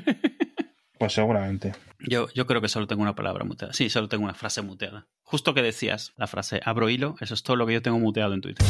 Pues 0.98 1.12
seguramente. 1.12 1.74
Yo, 2.00 2.26
yo 2.34 2.44
creo 2.48 2.60
que 2.60 2.66
solo 2.66 2.88
tengo 2.88 3.02
una 3.02 3.14
palabra 3.14 3.44
muteada. 3.44 3.72
Sí, 3.72 3.88
solo 3.88 4.08
tengo 4.08 4.24
una 4.24 4.34
frase 4.34 4.62
muteada. 4.62 5.06
Justo 5.22 5.54
que 5.54 5.62
decías, 5.62 6.12
la 6.16 6.26
frase 6.26 6.60
abro 6.64 6.90
hilo, 6.90 7.14
eso 7.20 7.34
es 7.34 7.44
todo 7.44 7.54
lo 7.54 7.68
que 7.68 7.74
yo 7.74 7.82
tengo 7.82 8.00
muteado 8.00 8.34
en 8.34 8.40
Twitter. 8.40 8.66